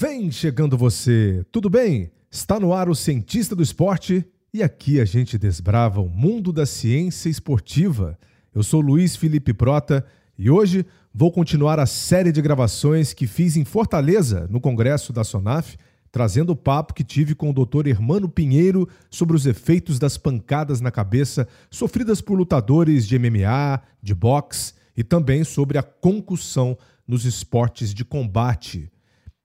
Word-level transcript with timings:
Vem 0.00 0.30
chegando 0.30 0.78
você, 0.78 1.44
tudo 1.52 1.68
bem? 1.68 2.10
Está 2.30 2.58
no 2.58 2.72
ar 2.72 2.88
o 2.88 2.94
Cientista 2.94 3.54
do 3.54 3.62
Esporte 3.62 4.24
e 4.50 4.62
aqui 4.62 4.98
a 4.98 5.04
gente 5.04 5.36
desbrava 5.36 6.00
o 6.00 6.08
mundo 6.08 6.54
da 6.54 6.64
ciência 6.64 7.28
esportiva. 7.28 8.18
Eu 8.54 8.62
sou 8.62 8.80
Luiz 8.80 9.14
Felipe 9.14 9.52
Prota 9.52 10.06
e 10.38 10.48
hoje 10.48 10.86
vou 11.12 11.30
continuar 11.30 11.78
a 11.78 11.84
série 11.84 12.32
de 12.32 12.40
gravações 12.40 13.12
que 13.12 13.26
fiz 13.26 13.58
em 13.58 13.64
Fortaleza, 13.66 14.48
no 14.48 14.58
congresso 14.58 15.12
da 15.12 15.22
SONAF, 15.22 15.76
trazendo 16.10 16.52
o 16.52 16.56
papo 16.56 16.94
que 16.94 17.04
tive 17.04 17.34
com 17.34 17.50
o 17.50 17.52
Dr. 17.52 17.86
Hermano 17.86 18.26
Pinheiro 18.26 18.88
sobre 19.10 19.36
os 19.36 19.44
efeitos 19.44 19.98
das 19.98 20.16
pancadas 20.16 20.80
na 20.80 20.90
cabeça 20.90 21.46
sofridas 21.70 22.22
por 22.22 22.38
lutadores 22.38 23.06
de 23.06 23.18
MMA, 23.18 23.82
de 24.02 24.14
boxe 24.14 24.72
e 24.96 25.04
também 25.04 25.44
sobre 25.44 25.76
a 25.76 25.82
concussão 25.82 26.78
nos 27.06 27.26
esportes 27.26 27.92
de 27.92 28.02
combate. 28.02 28.90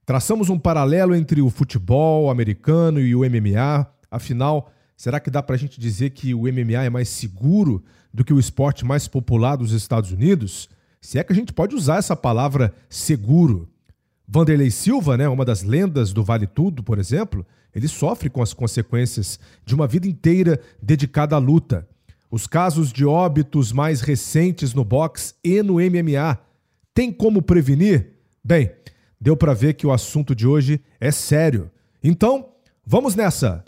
Traçamos 0.06 0.50
um 0.50 0.60
paralelo 0.60 1.16
entre 1.16 1.42
o 1.42 1.50
futebol 1.50 2.30
americano 2.30 3.00
e 3.00 3.16
o 3.16 3.22
MMA. 3.22 3.88
Afinal, 4.12 4.72
será 4.96 5.20
que 5.20 5.32
dá 5.32 5.42
para 5.42 5.56
a 5.56 5.58
gente 5.58 5.80
dizer 5.80 6.12
que 6.12 6.32
o 6.32 6.42
MMA 6.42 6.84
é 6.86 6.90
mais 6.92 7.10
seguro 7.10 7.84
do 8.14 8.24
que 8.24 8.32
o 8.32 8.40
esporte 8.40 8.86
mais 8.86 9.08
popular 9.08 9.56
dos 9.56 9.72
Estados 9.72 10.12
Unidos? 10.12 10.70
Se 11.02 11.18
é 11.18 11.24
que 11.24 11.34
a 11.34 11.36
gente 11.36 11.52
pode 11.52 11.76
usar 11.76 11.98
essa 11.98 12.16
palavra 12.16 12.72
seguro. 12.88 13.68
Vanderlei 14.28 14.70
Silva, 14.70 15.18
né, 15.18 15.28
uma 15.28 15.44
das 15.44 15.64
lendas 15.64 16.14
do 16.14 16.24
Vale 16.24 16.48
Tudo, 16.48 16.84
por 16.84 17.00
exemplo, 17.00 17.46
ele 17.74 17.88
sofre 17.88 18.30
com 18.30 18.44
as 18.44 18.54
consequências 18.54 19.40
de 19.66 19.74
uma 19.74 19.88
vida 19.88 20.08
inteira 20.08 20.60
dedicada 20.82 21.36
à 21.36 21.40
luta. 21.40 21.88
Os 22.30 22.46
casos 22.46 22.94
de 22.94 23.06
óbitos 23.06 23.72
mais 23.72 24.02
recentes 24.02 24.74
no 24.74 24.84
boxe 24.84 25.34
e 25.44 25.64
no 25.64 25.76
MMA 25.76 26.38
tem 26.94 27.12
como 27.12 27.42
prevenir? 27.42 28.14
Bem, 28.44 28.72
deu 29.20 29.36
para 29.36 29.54
ver 29.54 29.74
que 29.74 29.88
o 29.88 29.92
assunto 29.92 30.36
de 30.36 30.48
hoje 30.48 30.82
é 31.00 31.12
sério. 31.12 31.72
Então, 32.04 32.50
vamos 32.86 33.16
nessa! 33.16 33.64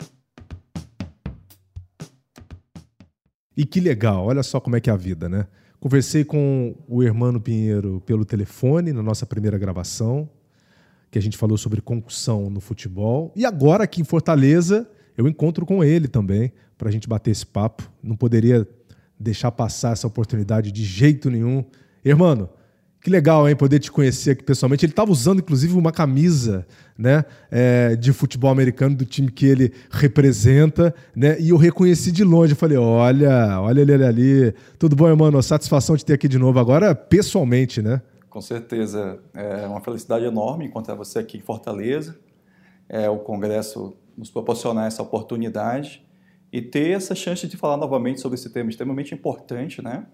E 3.56 3.64
que 3.64 3.80
legal, 3.80 4.24
olha 4.24 4.42
só 4.44 4.60
como 4.60 4.76
é 4.76 4.80
que 4.80 4.88
é 4.88 4.92
a 4.92 4.96
vida, 4.96 5.28
né? 5.28 5.48
Conversei 5.80 6.24
com 6.24 6.76
o 6.86 7.02
Hermano 7.02 7.40
Pinheiro 7.40 8.00
pelo 8.06 8.24
telefone 8.24 8.92
na 8.92 9.02
nossa 9.02 9.26
primeira 9.26 9.58
gravação, 9.58 10.28
que 11.10 11.18
a 11.18 11.22
gente 11.22 11.36
falou 11.36 11.56
sobre 11.56 11.80
concussão 11.80 12.50
no 12.50 12.60
futebol. 12.60 13.32
E 13.34 13.44
agora 13.44 13.84
aqui 13.84 14.00
em 14.00 14.04
Fortaleza, 14.04 14.88
eu 15.16 15.26
encontro 15.26 15.66
com 15.66 15.82
ele 15.82 16.06
também 16.06 16.52
para 16.76 16.88
a 16.88 16.92
gente 16.92 17.08
bater 17.08 17.32
esse 17.32 17.46
papo. 17.46 17.90
Não 18.02 18.14
poderia 18.14 18.64
deixar 19.18 19.50
passar 19.50 19.92
essa 19.92 20.06
oportunidade 20.06 20.70
de 20.70 20.84
jeito 20.84 21.28
nenhum. 21.28 21.64
Hermano, 22.04 22.48
que 23.08 23.12
legal, 23.12 23.48
hein, 23.48 23.56
poder 23.56 23.78
te 23.78 23.90
conhecer 23.90 24.32
aqui 24.32 24.44
pessoalmente. 24.44 24.84
Ele 24.84 24.92
estava 24.92 25.10
usando, 25.10 25.38
inclusive, 25.38 25.74
uma 25.74 25.90
camisa 25.90 26.66
né, 26.96 27.24
é, 27.50 27.96
de 27.96 28.12
futebol 28.12 28.50
americano 28.50 28.94
do 28.94 29.04
time 29.06 29.30
que 29.30 29.46
ele 29.46 29.72
representa, 29.90 30.94
né? 31.16 31.40
E 31.40 31.48
eu 31.48 31.56
reconheci 31.56 32.12
de 32.12 32.22
longe. 32.22 32.52
Eu 32.52 32.56
falei: 32.56 32.76
olha, 32.76 33.60
olha 33.60 33.80
ele 33.80 34.04
ali. 34.04 34.54
Tudo 34.78 34.94
bom, 34.94 35.08
irmão? 35.08 35.40
Satisfação 35.40 35.96
de 35.96 36.04
ter 36.04 36.12
aqui 36.14 36.28
de 36.28 36.38
novo 36.38 36.58
agora, 36.58 36.94
pessoalmente, 36.94 37.80
né? 37.80 38.02
Com 38.28 38.42
certeza. 38.42 39.18
É 39.34 39.66
uma 39.66 39.80
felicidade 39.80 40.26
enorme 40.26 40.66
encontrar 40.66 40.94
você 40.94 41.20
aqui 41.20 41.38
em 41.38 41.40
Fortaleza. 41.40 42.18
É, 42.88 43.08
o 43.08 43.18
Congresso 43.18 43.96
nos 44.16 44.30
proporcionar 44.30 44.86
essa 44.86 45.02
oportunidade 45.02 46.04
e 46.52 46.60
ter 46.60 46.90
essa 46.90 47.14
chance 47.14 47.46
de 47.46 47.56
falar 47.56 47.76
novamente 47.76 48.20
sobre 48.20 48.36
esse 48.36 48.50
tema 48.50 48.68
extremamente 48.68 49.14
importante, 49.14 49.80
né? 49.82 50.04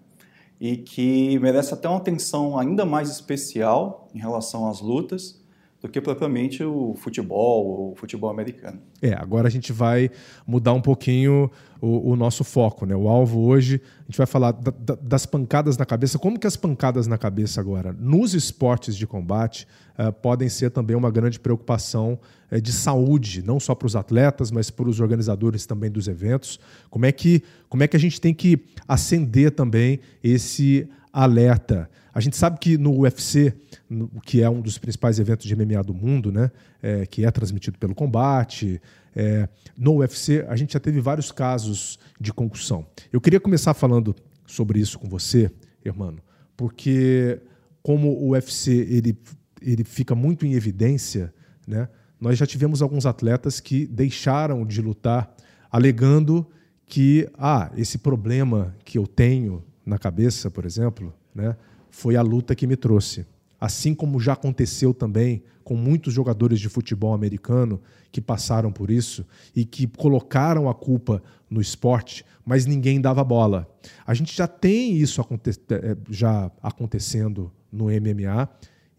E 0.59 0.77
que 0.77 1.37
merece 1.39 1.73
até 1.73 1.87
uma 1.87 1.97
atenção 1.97 2.57
ainda 2.57 2.85
mais 2.85 3.09
especial 3.09 4.07
em 4.13 4.19
relação 4.19 4.69
às 4.69 4.81
lutas 4.81 5.43
do 5.85 5.91
que 5.91 6.01
propriamente 6.01 6.63
o 6.63 6.95
futebol, 6.95 7.91
o 7.91 7.95
futebol 7.95 8.29
americano. 8.29 8.79
É, 8.99 9.13
agora 9.13 9.47
a 9.47 9.51
gente 9.51 9.71
vai 9.71 10.09
mudar 10.45 10.73
um 10.73 10.81
pouquinho 10.81 11.49
o, 11.79 12.11
o 12.11 12.15
nosso 12.15 12.43
foco, 12.43 12.87
né? 12.87 12.95
O 12.95 13.07
alvo 13.07 13.41
hoje, 13.41 13.79
a 13.99 14.05
gente 14.05 14.17
vai 14.17 14.25
falar 14.25 14.51
da, 14.51 14.71
da, 14.71 14.95
das 14.99 15.27
pancadas 15.27 15.77
na 15.77 15.85
cabeça. 15.85 16.17
Como 16.17 16.39
que 16.39 16.47
as 16.47 16.55
pancadas 16.55 17.05
na 17.05 17.19
cabeça 17.19 17.61
agora, 17.61 17.95
nos 17.99 18.33
esportes 18.33 18.97
de 18.97 19.05
combate, 19.05 19.67
uh, 19.99 20.11
podem 20.11 20.49
ser 20.49 20.71
também 20.71 20.95
uma 20.95 21.11
grande 21.11 21.39
preocupação 21.39 22.17
uh, 22.51 22.59
de 22.59 22.73
saúde, 22.73 23.43
não 23.45 23.59
só 23.59 23.75
para 23.75 23.85
os 23.85 23.95
atletas, 23.95 24.49
mas 24.49 24.71
para 24.71 24.89
os 24.89 24.99
organizadores 24.99 25.67
também 25.67 25.91
dos 25.91 26.07
eventos. 26.07 26.59
Como 26.89 27.05
é 27.05 27.11
que, 27.11 27.43
como 27.69 27.83
é 27.83 27.87
que 27.87 27.95
a 27.95 27.99
gente 27.99 28.19
tem 28.19 28.33
que 28.33 28.59
acender 28.87 29.51
também 29.51 29.99
esse 30.23 30.89
alerta? 31.13 31.87
A 32.15 32.21
gente 32.21 32.37
sabe 32.37 32.57
que 32.59 32.77
no 32.77 33.01
UFC, 33.01 33.53
no, 33.89 34.07
que 34.21 34.41
é 34.41 34.49
um 34.49 34.61
dos 34.61 34.77
principais 34.77 35.19
eventos 35.19 35.45
de 35.45 35.53
MMA 35.53 35.83
do 35.83 35.93
mundo, 35.93 36.31
né, 36.31 36.49
é, 36.81 37.05
que 37.05 37.25
é 37.25 37.29
transmitido 37.29 37.77
pelo 37.77 37.93
combate, 37.93 38.81
é, 39.13 39.49
no 39.77 39.97
UFC 39.97 40.45
a 40.47 40.55
gente 40.55 40.71
já 40.71 40.79
teve 40.79 41.01
vários 41.01 41.29
casos 41.29 41.99
de 42.17 42.31
concussão. 42.31 42.87
Eu 43.11 43.19
queria 43.19 43.39
começar 43.41 43.73
falando 43.73 44.15
sobre 44.47 44.79
isso 44.79 44.97
com 44.97 45.09
você, 45.09 45.51
irmão, 45.83 46.15
porque 46.55 47.41
como 47.83 48.13
o 48.13 48.29
UFC 48.29 48.71
ele, 48.71 49.19
ele 49.61 49.83
fica 49.83 50.15
muito 50.15 50.45
em 50.45 50.53
evidência, 50.53 51.33
né, 51.67 51.89
nós 52.17 52.37
já 52.37 52.45
tivemos 52.45 52.81
alguns 52.81 53.05
atletas 53.05 53.59
que 53.59 53.85
deixaram 53.87 54.65
de 54.65 54.81
lutar 54.81 55.35
alegando 55.69 56.47
que 56.85 57.27
ah, 57.37 57.69
esse 57.75 57.97
problema 57.97 58.73
que 58.85 58.97
eu 58.97 59.05
tenho 59.05 59.61
na 59.85 59.97
cabeça, 59.97 60.49
por 60.49 60.65
exemplo, 60.65 61.13
né, 61.33 61.57
foi 61.95 62.17
a 62.17 62.21
luta 62.21 62.53
que 62.53 62.67
me 62.67 62.75
trouxe. 62.75 63.25
Assim 63.59 63.95
como 63.95 64.19
já 64.19 64.33
aconteceu 64.33 64.93
também 64.93 65.41
com 65.63 65.75
muitos 65.77 66.13
jogadores 66.13 66.59
de 66.59 66.67
futebol 66.67 67.13
americano 67.13 67.81
que 68.11 68.19
passaram 68.19 68.69
por 68.69 68.91
isso 68.91 69.25
e 69.55 69.63
que 69.63 69.87
colocaram 69.87 70.69
a 70.69 70.75
culpa 70.75 71.23
no 71.49 71.61
esporte, 71.61 72.25
mas 72.45 72.65
ninguém 72.65 72.99
dava 72.99 73.23
bola. 73.23 73.65
A 74.05 74.13
gente 74.13 74.35
já 74.35 74.45
tem 74.45 74.97
isso 74.97 75.21
aconte 75.21 75.51
eh, 75.69 75.95
já 76.09 76.51
acontecendo 76.61 77.49
no 77.71 77.85
MMA 77.85 78.49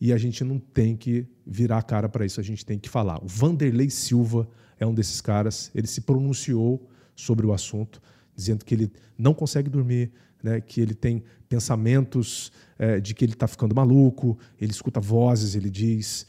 e 0.01 0.11
a 0.11 0.17
gente 0.17 0.43
não 0.43 0.59
tem 0.59 0.97
que 0.97 1.27
virar 1.47 1.78
a 1.78 1.83
cara 1.83 2.09
para 2.09 2.25
isso, 2.25 2.41
a 2.41 2.43
gente 2.43 2.65
tem 2.65 2.78
que 2.78 2.89
falar. 2.89 3.23
O 3.23 3.28
Vanderlei 3.28 3.91
Silva 3.91 4.49
é 4.81 4.87
um 4.87 4.95
desses 4.95 5.21
caras, 5.21 5.71
ele 5.75 5.87
se 5.87 6.01
pronunciou 6.01 6.89
sobre 7.15 7.45
o 7.45 7.53
assunto, 7.53 8.01
dizendo 8.34 8.65
que 8.65 8.75
ele 8.75 8.91
não 9.19 9.34
consegue 9.34 9.69
dormir, 9.69 10.11
né, 10.43 10.61
que 10.61 10.81
ele 10.81 10.95
tem 10.95 11.23
pensamentos 11.49 12.53
é, 12.79 13.01
de 13.01 13.15
que 13.15 13.25
ele 13.25 13.33
está 13.33 13.47
ficando 13.47 13.75
maluco, 13.75 14.39
ele 14.61 14.71
escuta 14.71 15.01
vozes, 15.01 15.55
ele 15.55 15.71
diz. 15.71 16.27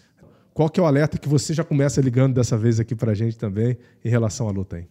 Qual 0.53 0.69
que 0.69 0.79
é 0.79 0.83
o 0.83 0.85
alerta 0.85 1.17
que 1.17 1.29
você 1.29 1.53
já 1.53 1.63
começa 1.63 2.01
ligando 2.01 2.33
dessa 2.33 2.57
vez 2.57 2.79
aqui 2.79 2.95
para 2.95 3.11
a 3.11 3.15
gente 3.15 3.37
também 3.37 3.77
em 4.03 4.09
relação 4.09 4.47
à 4.47 4.51
luta 4.51 4.77
aí? 4.77 4.87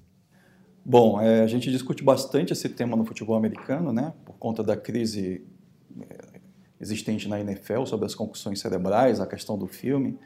Bom, 0.84 1.21
é, 1.21 1.43
a 1.43 1.47
gente 1.49 1.71
discute 1.71 2.05
bastante 2.05 2.53
esse 2.53 2.69
tema 2.69 2.97
no 2.97 3.05
futebol 3.05 3.34
americano, 3.34 3.93
né, 3.93 4.12
por 4.25 4.37
conta 4.37 4.62
da 4.62 4.76
crise 4.76 5.44
é, 6.00 6.41
existente 6.81 7.28
na 7.28 7.41
NFL 7.41 7.84
sobre 7.87 8.06
as 8.06 8.15
concussões 8.15 8.60
cerebrais, 8.60 9.19
a 9.19 9.26
questão 9.26 9.59
do 9.59 9.66
filme, 9.66 10.16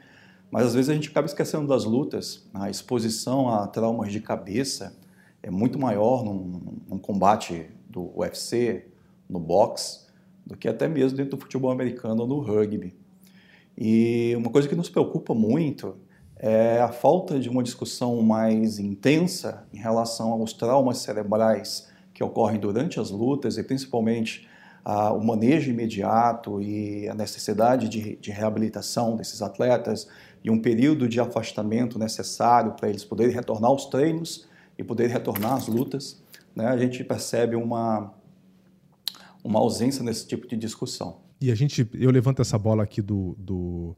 mas 0.51 0.67
às 0.67 0.75
vezes 0.75 0.89
a 0.89 0.93
gente 0.93 1.09
acaba 1.09 1.25
esquecendo 1.25 1.67
das 1.67 1.85
lutas, 1.85 2.47
a 2.53 2.69
exposição 2.69 3.49
a 3.49 3.65
traumas 3.65 4.11
de 4.11 4.19
cabeça 4.19 4.95
é 5.41 5.49
muito 5.49 5.79
maior 5.79 6.23
num, 6.23 6.61
num 6.87 6.99
combate 6.99 7.67
do 7.91 8.11
UFC, 8.15 8.85
no 9.29 9.39
boxe, 9.39 10.07
do 10.45 10.57
que 10.57 10.67
até 10.67 10.87
mesmo 10.87 11.17
dentro 11.17 11.37
do 11.37 11.41
futebol 11.41 11.71
americano 11.71 12.21
ou 12.21 12.27
no 12.27 12.39
rugby. 12.39 12.95
E 13.77 14.33
uma 14.37 14.49
coisa 14.49 14.67
que 14.67 14.75
nos 14.75 14.89
preocupa 14.89 15.33
muito 15.33 15.95
é 16.37 16.79
a 16.79 16.89
falta 16.89 17.39
de 17.39 17.49
uma 17.49 17.61
discussão 17.61 18.21
mais 18.21 18.79
intensa 18.79 19.67
em 19.71 19.77
relação 19.77 20.31
aos 20.31 20.53
traumas 20.53 20.97
cerebrais 20.97 21.87
que 22.13 22.23
ocorrem 22.23 22.59
durante 22.59 22.99
as 22.99 23.11
lutas 23.11 23.57
e 23.57 23.63
principalmente 23.63 24.47
ah, 24.83 25.13
o 25.13 25.23
manejo 25.23 25.69
imediato 25.69 26.59
e 26.61 27.07
a 27.07 27.13
necessidade 27.13 27.87
de, 27.87 28.15
de 28.15 28.31
reabilitação 28.31 29.15
desses 29.15 29.41
atletas 29.41 30.07
e 30.43 30.49
um 30.49 30.59
período 30.59 31.07
de 31.07 31.19
afastamento 31.19 31.99
necessário 31.99 32.71
para 32.73 32.89
eles 32.89 33.03
poderem 33.03 33.33
retornar 33.33 33.69
aos 33.69 33.85
treinos 33.85 34.47
e 34.77 34.83
poderem 34.83 35.13
retornar 35.13 35.53
às 35.53 35.67
lutas. 35.67 36.20
Né? 36.55 36.65
A 36.65 36.77
gente 36.77 37.03
percebe 37.03 37.55
uma, 37.55 38.13
uma 39.43 39.59
ausência 39.59 40.03
nesse 40.03 40.27
tipo 40.27 40.47
de 40.47 40.55
discussão. 40.55 41.21
E 41.39 41.51
a 41.51 41.55
gente, 41.55 41.87
eu 41.93 42.11
levanto 42.11 42.41
essa 42.41 42.57
bola 42.57 42.83
aqui 42.83 43.01
do, 43.01 43.35
do, 43.37 43.95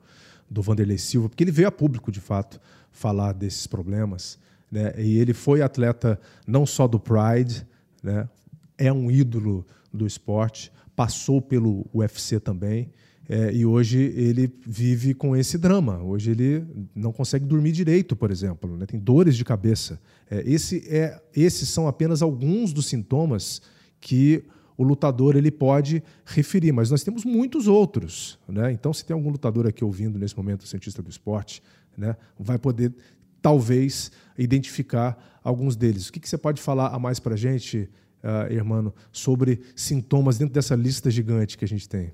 do 0.49 0.61
Vanderlei 0.61 0.97
Silva, 0.97 1.29
porque 1.29 1.43
ele 1.43 1.51
veio 1.51 1.67
a 1.67 1.71
público, 1.71 2.11
de 2.11 2.21
fato, 2.21 2.59
falar 2.91 3.33
desses 3.33 3.67
problemas. 3.67 4.39
Né? 4.71 4.93
E 4.97 5.17
ele 5.17 5.33
foi 5.33 5.61
atleta 5.61 6.19
não 6.47 6.65
só 6.65 6.87
do 6.87 6.99
Pride, 6.99 7.67
né? 8.01 8.29
é 8.77 8.91
um 8.91 9.11
ídolo 9.11 9.65
do 9.93 10.07
esporte, 10.07 10.71
passou 10.95 11.41
pelo 11.41 11.85
UFC 11.93 12.39
também. 12.39 12.89
É, 13.27 13.53
e 13.53 13.65
hoje 13.65 13.99
ele 13.99 14.53
vive 14.65 15.13
com 15.13 15.35
esse 15.35 15.57
drama. 15.57 16.01
Hoje 16.01 16.31
ele 16.31 16.65
não 16.93 17.11
consegue 17.13 17.45
dormir 17.45 17.71
direito, 17.71 18.15
por 18.15 18.31
exemplo. 18.31 18.77
Né? 18.77 18.85
Tem 18.85 18.99
dores 18.99 19.35
de 19.37 19.45
cabeça. 19.45 19.99
É, 20.29 20.41
esse 20.45 20.87
é, 20.89 21.21
esses 21.35 21.69
são 21.69 21.87
apenas 21.87 22.21
alguns 22.21 22.73
dos 22.73 22.87
sintomas 22.87 23.61
que 23.99 24.43
o 24.77 24.83
lutador 24.83 25.35
ele 25.35 25.51
pode 25.51 26.03
referir, 26.25 26.71
mas 26.71 26.89
nós 26.89 27.03
temos 27.03 27.23
muitos 27.23 27.67
outros. 27.67 28.39
Né? 28.47 28.71
Então, 28.71 28.93
se 28.93 29.05
tem 29.05 29.13
algum 29.13 29.29
lutador 29.29 29.67
aqui 29.67 29.83
ouvindo 29.83 30.17
nesse 30.17 30.35
momento, 30.35 30.67
cientista 30.67 31.01
do 31.01 31.09
esporte, 31.09 31.61
né, 31.97 32.15
vai 32.39 32.57
poder 32.57 32.93
talvez 33.41 34.11
identificar 34.37 35.39
alguns 35.43 35.75
deles. 35.75 36.07
O 36.07 36.13
que, 36.13 36.19
que 36.19 36.29
você 36.29 36.37
pode 36.37 36.61
falar 36.61 36.87
a 36.87 36.97
mais 36.97 37.19
para 37.19 37.33
a 37.33 37.37
gente, 37.37 37.89
uh, 38.23 38.51
irmão, 38.51 38.93
sobre 39.11 39.61
sintomas 39.75 40.37
dentro 40.37 40.53
dessa 40.53 40.75
lista 40.75 41.11
gigante 41.11 41.57
que 41.57 41.65
a 41.65 41.67
gente 41.67 41.87
tem? 41.87 42.11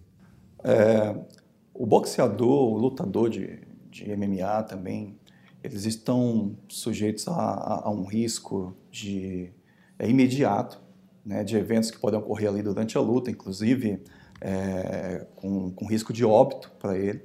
É, 0.63 1.15
o 1.73 1.85
boxeador, 1.85 2.73
o 2.73 2.77
lutador 2.77 3.29
de, 3.29 3.59
de 3.89 4.15
MMA 4.15 4.63
também, 4.63 5.15
eles 5.63 5.85
estão 5.85 6.55
sujeitos 6.67 7.27
a, 7.27 7.33
a, 7.33 7.87
a 7.87 7.89
um 7.89 8.05
risco 8.05 8.75
de 8.91 9.51
é, 9.97 10.09
imediato, 10.09 10.81
né, 11.25 11.43
de 11.43 11.57
eventos 11.57 11.91
que 11.91 11.99
podem 11.99 12.19
ocorrer 12.19 12.49
ali 12.49 12.61
durante 12.61 12.97
a 12.97 13.01
luta, 13.01 13.29
inclusive 13.29 14.01
é, 14.41 15.25
com, 15.35 15.69
com 15.71 15.85
risco 15.85 16.13
de 16.13 16.23
óbito 16.23 16.71
para 16.79 16.97
ele. 16.97 17.21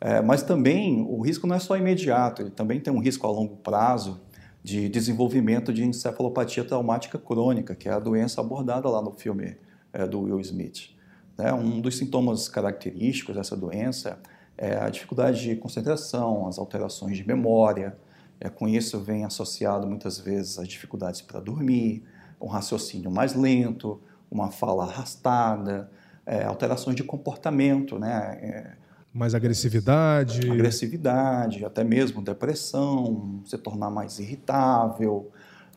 É, 0.00 0.20
mas 0.22 0.42
também 0.42 1.02
o 1.08 1.20
risco 1.20 1.46
não 1.46 1.56
é 1.56 1.58
só 1.58 1.76
imediato, 1.76 2.42
ele 2.42 2.50
também 2.50 2.80
tem 2.80 2.92
um 2.92 3.00
risco 3.00 3.26
a 3.26 3.30
longo 3.30 3.56
prazo 3.56 4.20
de 4.62 4.88
desenvolvimento 4.88 5.72
de 5.72 5.84
encefalopatia 5.84 6.64
traumática 6.64 7.18
crônica, 7.18 7.74
que 7.74 7.88
é 7.88 7.92
a 7.92 7.98
doença 7.98 8.40
abordada 8.40 8.88
lá 8.88 9.02
no 9.02 9.12
filme 9.12 9.56
é, 9.92 10.06
do 10.06 10.20
Will 10.20 10.40
Smith. 10.40 10.90
É, 11.38 11.52
um 11.52 11.80
dos 11.80 11.96
sintomas 11.96 12.48
característicos 12.48 13.36
dessa 13.36 13.56
doença 13.56 14.18
é 14.58 14.76
a 14.76 14.90
dificuldade 14.90 15.40
de 15.40 15.56
concentração, 15.56 16.48
as 16.48 16.58
alterações 16.58 17.16
de 17.16 17.26
memória. 17.26 17.96
É, 18.40 18.48
com 18.48 18.68
isso 18.68 19.00
vem 19.00 19.24
associado 19.24 19.86
muitas 19.86 20.18
vezes 20.18 20.58
as 20.58 20.68
dificuldades 20.68 21.22
para 21.22 21.40
dormir, 21.40 22.04
um 22.40 22.46
raciocínio 22.46 23.10
mais 23.10 23.34
lento, 23.34 24.00
uma 24.30 24.50
fala 24.50 24.84
arrastada, 24.84 25.90
é, 26.26 26.44
alterações 26.44 26.94
de 26.94 27.02
comportamento, 27.02 27.98
né? 27.98 28.38
É, 28.42 28.72
mais 29.12 29.34
agressividade. 29.34 30.50
Agressividade, 30.50 31.64
até 31.64 31.82
mesmo 31.82 32.20
depressão, 32.20 33.40
se 33.44 33.56
tornar 33.56 33.90
mais 33.90 34.18
irritável, 34.18 35.30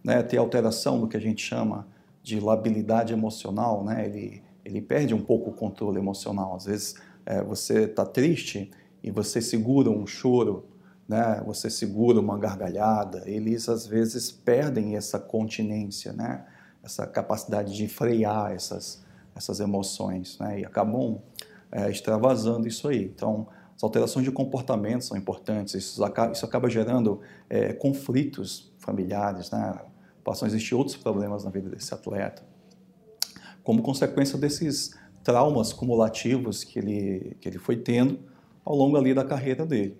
né? 0.04 0.22
ter 0.22 0.38
alteração 0.38 1.00
do 1.00 1.08
que 1.08 1.16
a 1.16 1.22
gente 1.22 1.42
chama 1.44 1.88
de 2.22 2.40
labilidade 2.40 3.14
emocional, 3.14 3.84
né? 3.84 4.06
ele, 4.06 4.44
ele 4.64 4.82
perde 4.82 5.14
um 5.14 5.22
pouco 5.22 5.50
o 5.50 5.54
controle 5.54 5.98
emocional. 5.98 6.56
Às 6.56 6.66
vezes 6.66 6.96
é, 7.26 7.42
você 7.44 7.84
está 7.84 8.06
triste 8.06 8.72
e 9.04 9.12
você 9.12 9.42
segura 9.42 9.90
um 9.90 10.06
choro, 10.06 10.66
né? 11.08 11.42
você 11.46 11.70
segura 11.70 12.20
uma 12.20 12.38
gargalhada, 12.38 13.24
eles 13.26 13.68
às 13.68 13.86
vezes 13.86 14.32
perdem 14.32 14.96
essa 14.96 15.20
continência, 15.20 16.14
né? 16.14 16.46
essa 16.84 17.06
capacidade 17.06 17.76
de 17.76 17.88
frear 17.88 18.52
essas, 18.52 19.04
essas 19.36 19.60
emoções 19.60 20.38
né? 20.40 20.62
e 20.62 20.66
acabam 20.66 21.20
é, 21.72 21.90
extravasando 21.90 22.68
isso 22.68 22.88
aí. 22.88 23.06
Então, 23.06 23.48
as 23.76 23.84
alterações 23.84 24.26
de 24.26 24.32
comportamento 24.32 25.06
são 25.06 25.18
importantes, 25.18 25.74
isso 25.74 26.04
acaba, 26.04 26.34
isso 26.34 26.46
acaba 26.46 26.70
gerando 26.70 27.22
é, 27.50 27.74
conflitos 27.74 28.72
familiares, 28.78 29.50
né? 29.52 29.80
passam 30.24 30.46
a 30.46 30.50
existir 30.50 30.76
outros 30.76 30.96
problemas 30.96 31.44
na 31.44 31.50
vida 31.50 31.70
desse 31.70 31.94
atleta. 31.94 32.44
Como 33.64 33.82
consequência 33.82 34.38
desses 34.38 34.96
traumas 35.24 35.74
cumulativos 35.74 36.64
que 36.64 36.80
ele, 36.80 37.38
que 37.40 37.48
ele 37.48 37.60
foi 37.60 37.78
tendo 37.78 38.20
ao 38.66 38.76
longo 38.76 38.98
ali 38.98 39.14
da 39.14 39.24
carreira 39.24 39.66
dele. 39.66 39.98